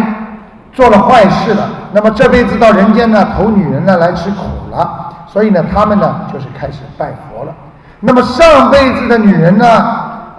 [0.73, 7.53] 做了坏事了，那么这辈子到人间呢，投女人呢来吃苦了，所以呢，他们呢就是开始拜佛了。
[7.99, 9.65] 那么上辈子的女人呢，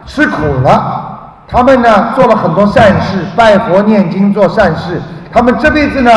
[0.06, 1.03] 吃苦了，
[1.54, 5.00] 他们呢做了很多善事，拜佛念经做善事，
[5.32, 6.10] 他们这辈子呢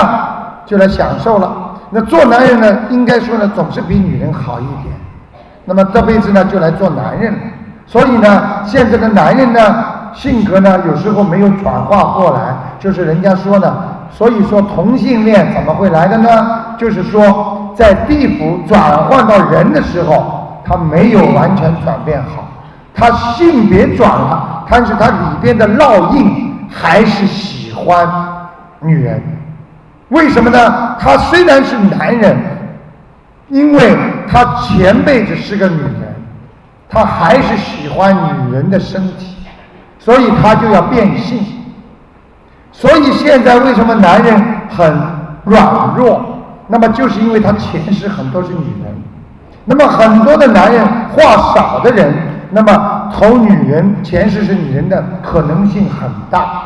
[0.64, 1.53] 就来享受了。
[1.91, 4.95] 那做男人呢，应该说呢，总是比女人好一点。
[5.66, 7.34] 那么这辈子呢，就来做男人。
[7.84, 9.61] 所以呢，现在的男人呢，
[10.14, 13.76] 性格呢，有时候没有转化过来，就是人家说呢，
[14.11, 16.28] 所以说同性恋怎么会来的呢？
[16.78, 22.43] 就是说在地府转换到人的时候，他没有完全转变好，
[22.95, 28.09] 他性别转了，但是他里边的烙印还是喜欢
[28.81, 29.23] 女人。
[30.09, 30.97] 为什么呢？
[31.01, 32.37] 他虽然是男人，
[33.49, 33.97] 因为
[34.31, 36.14] 他前辈子是个女人，
[36.89, 39.37] 他还是喜欢女人的身体，
[39.99, 41.45] 所以他就要变性。
[42.71, 44.97] 所以现在为什么男人很
[45.45, 46.25] 软弱？
[46.69, 48.95] 那么就是因为他前世很多是女人。
[49.64, 52.14] 那么很多的男人话少的人，
[52.51, 56.63] 那么投女人前世是女人的可能性很大。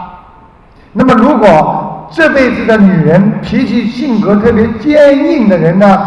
[0.93, 5.99] 那么如果这辈子的女人脾气性格特别坚硬的人呢，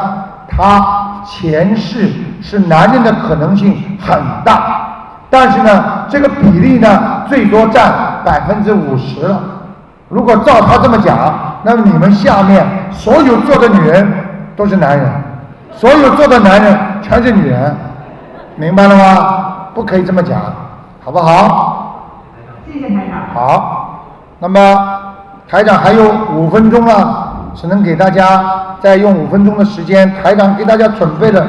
[0.47, 2.09] 她前世
[2.41, 7.91] 是男人的可能性很大，但是呢，这个比例呢，最多占
[8.25, 9.41] 百分之五十了。
[10.09, 11.17] 如果照他这么讲，
[11.63, 14.05] 那么你们下面所有做的女人
[14.55, 15.09] 都是男人，
[15.71, 17.75] 所有做的男人全是女人，
[18.57, 19.55] 明白了吗？
[19.73, 20.41] 不可以这么讲，
[21.03, 22.05] 好不好？
[22.65, 23.33] 谢谢台长。
[23.33, 24.05] 好，
[24.39, 24.99] 那么。
[25.45, 28.43] 台长还有五分钟了，只能给大家
[28.79, 30.11] 再用五分钟的时间。
[30.15, 31.45] 台长给大家准备了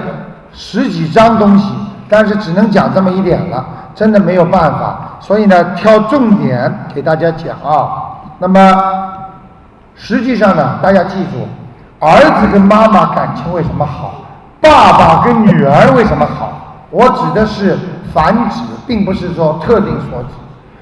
[0.52, 1.72] 十几张东西，
[2.06, 3.64] 但是只能讲这么一点了，
[3.94, 4.98] 真的没有办法。
[5.20, 8.18] 所以呢，挑重点给大家讲啊。
[8.38, 9.12] 那么
[9.94, 11.48] 实际上呢，大家记住，
[12.00, 14.10] 儿子跟妈妈感情为什么好？
[14.60, 16.52] 爸爸跟女儿为什么好？
[16.90, 17.78] 我指的是
[18.12, 20.28] 繁殖，并不是说特定所指。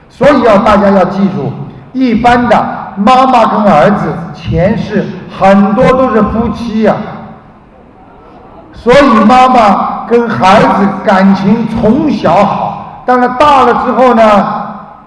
[0.09, 1.53] 所以要大家要记住，
[1.93, 2.83] 一般的。
[2.95, 5.03] 妈妈跟儿子前世
[5.41, 6.95] 很多都是夫妻呀，
[8.75, 14.23] 所以妈妈跟孩子感情从小好，但是大了之后呢，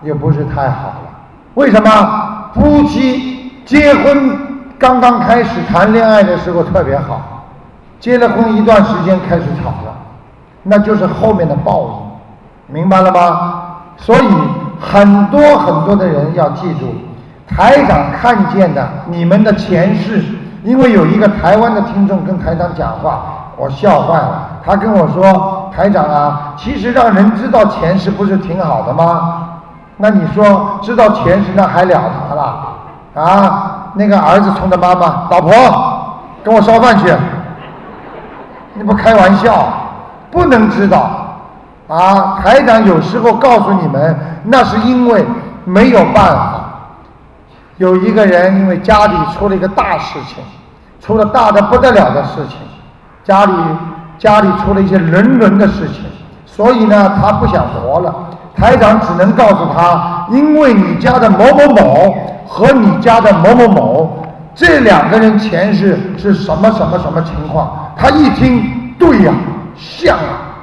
[0.02, 1.10] 也不是太好了。
[1.54, 2.50] 为什么？
[2.56, 4.36] 夫妻结婚
[4.80, 7.46] 刚刚开始谈恋爱的时候特别好，
[8.00, 9.96] 结了婚一段时间开始吵了，
[10.64, 11.90] 那就是后面的报应，
[12.68, 13.62] 明白了吗？
[13.98, 14.28] 所以
[14.80, 16.94] 很多很多的人要记住。
[17.48, 20.24] 台长看见的你们的前世，
[20.64, 23.22] 因为有一个台湾的听众跟台长讲话，
[23.56, 24.50] 我笑坏了。
[24.66, 29.50] 他跟我说：“台长啊，其实让人知道前世不是挺好的吗？
[29.98, 32.68] 那你说知道前世那还了得了？
[33.14, 35.52] 啊，那个儿子冲着妈妈，老婆，
[36.44, 37.14] 跟我烧饭去。
[38.74, 39.68] 你不开玩笑，
[40.32, 41.25] 不能知道。
[41.88, 45.26] 啊，台长有时候告诉你们，那是因为
[45.64, 46.62] 没有办法。”
[47.78, 50.42] 有一个人因为家里出了一个大事情，
[51.02, 52.58] 出了大的不得了的事情，
[53.24, 53.52] 家里
[54.18, 56.06] 家里出了一些人伦的事情，
[56.46, 58.16] 所以呢，他不想活了。
[58.56, 62.16] 台长只能告诉他，因为你家的某某某
[62.48, 64.26] 和你家的某某某
[64.56, 67.92] 这两个人前世是什么什么什么情况。
[67.98, 68.64] 他一听，
[68.98, 69.34] 对呀，
[69.76, 70.55] 像啊。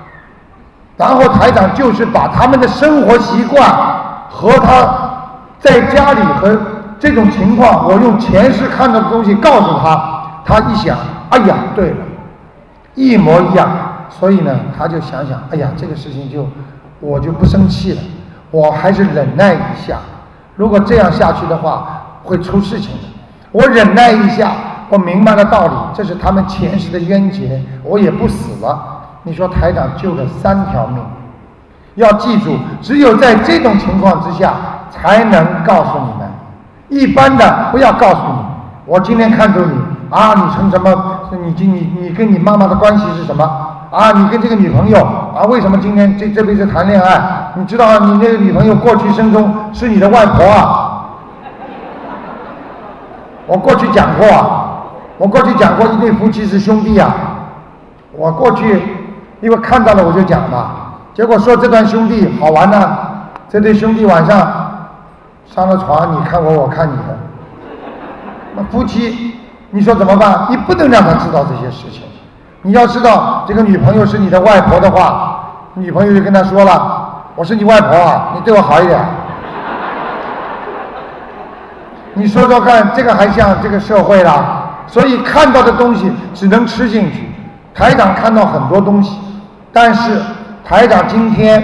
[1.03, 3.68] 然后台长就是把他们的生活习惯
[4.30, 4.94] 和他
[5.59, 6.57] 在家里和。
[7.03, 10.96] 这种情况，我用前世看到的东西告诉他，他一想，
[11.30, 11.96] 哎呀，对了，
[12.94, 13.68] 一模一样，
[14.09, 16.46] 所以呢，他就想想，哎呀，这个事情就
[17.00, 17.98] 我就不生气了，
[18.53, 19.96] 我还是忍耐一下。
[20.55, 23.09] 如果这样下去的话，会出事情的。
[23.50, 24.53] 我忍耐一下，
[24.88, 29.01] 我明白了道理，这是他们前世的冤结，我也不死了。
[29.24, 30.98] 你说台长救了三条命，
[31.94, 34.52] 要记住，只有在这种情况之下，
[34.90, 36.28] 才能告诉你们。
[36.88, 38.38] 一般的不要告诉你，
[38.84, 39.72] 我今天看中你
[40.10, 41.20] 啊，你成什么？
[41.44, 43.44] 你今你你跟你妈妈的关系是什么？
[43.90, 44.98] 啊，你跟这个女朋友
[45.34, 47.52] 啊，为什么今天这这辈子谈恋爱？
[47.54, 50.88] 你知道你那个女朋友过去生中是你的外婆啊？
[53.46, 54.82] 我过去讲过，啊，
[55.16, 57.14] 我过去讲过一对夫妻是兄弟啊。
[58.14, 58.82] 我过去
[59.43, 60.70] 因为看到了我就讲嘛，
[61.12, 62.97] 结果说这段兄弟好玩呢，
[63.51, 64.70] 这对兄弟晚上。
[65.45, 67.18] 上了床，你看我，我看你的。
[68.57, 69.34] 那夫妻，
[69.68, 70.47] 你说怎么办？
[70.49, 72.05] 你不能让他知道这些事情。
[72.62, 78.99] 你要知道，这个女朋友是你的外婆的话，女朋友就跟他说了：“我是你外婆啊，你对我好一点。”
[82.14, 84.70] 你说说看，这个还像这个社会了？
[84.86, 87.28] 所以看到的东西只能吃进去。
[87.74, 89.18] 台长看到很多东西，
[89.72, 90.20] 但是
[90.64, 91.62] 台长今天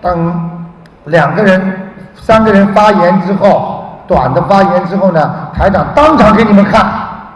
[0.00, 0.50] 等
[1.04, 6.84] 两个人、三个人发言之后，短的发言之后呢，台长当场给你们看，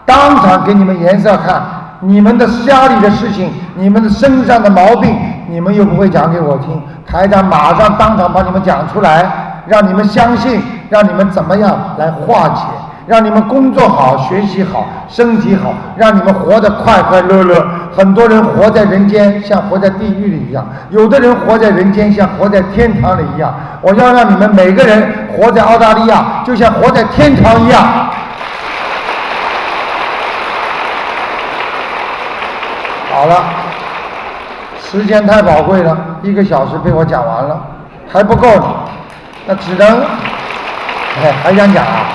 [0.07, 1.61] 当场给你们颜色看，
[2.01, 5.17] 你们的家里的事情，你们的身上的毛病，
[5.49, 12.63] 你们又不会讲给我听，台长马上当场把你们讲出来，让你们相信，让你们怎么样来化解。
[13.07, 17.67] 让你们工作好、学习好、身体好，让你们活得快快乐乐。
[17.97, 23.55] 很多人活在人间，像活在地狱里一样；有的人活在人间，像活在天堂里一样。
[23.83, 27.85] 我要让你们每个人活在澳大利亚，就像活在天堂一样。
[33.13, 33.45] 好了，
[34.83, 37.61] 时间太宝贵了，一个小时被我讲完了，
[38.13, 38.65] 还不够呢，
[39.47, 40.01] 那只能，
[41.23, 42.07] 哎，还想讲啊？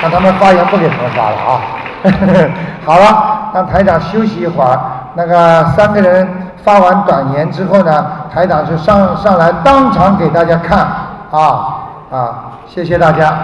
[0.00, 1.60] 让他们发言不给他们发了啊！
[2.86, 4.78] 好了，让台长休息一会儿。
[5.14, 6.28] 那个三个人
[6.62, 10.78] 发完短言之后呢，台长就上上来当场给大家看
[11.32, 11.78] 啊
[12.10, 12.34] 啊！
[12.66, 13.36] 谢谢大家。